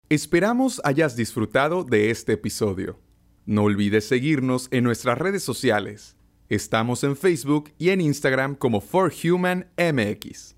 Esperamos 0.10 0.82
hayas 0.84 1.16
disfrutado 1.16 1.86
de 1.86 2.12
este 2.12 2.34
episodio. 2.34 3.00
No 3.46 3.64
olvides 3.64 4.08
seguirnos 4.08 4.68
en 4.72 4.84
nuestras 4.84 5.18
redes 5.18 5.44
sociales. 5.44 6.16
Estamos 6.48 7.04
en 7.04 7.16
Facebook 7.16 7.72
y 7.80 7.90
en 7.90 8.02
Instagram 8.02 8.56
como 8.56 8.82
ForHumanMX. 8.82 10.56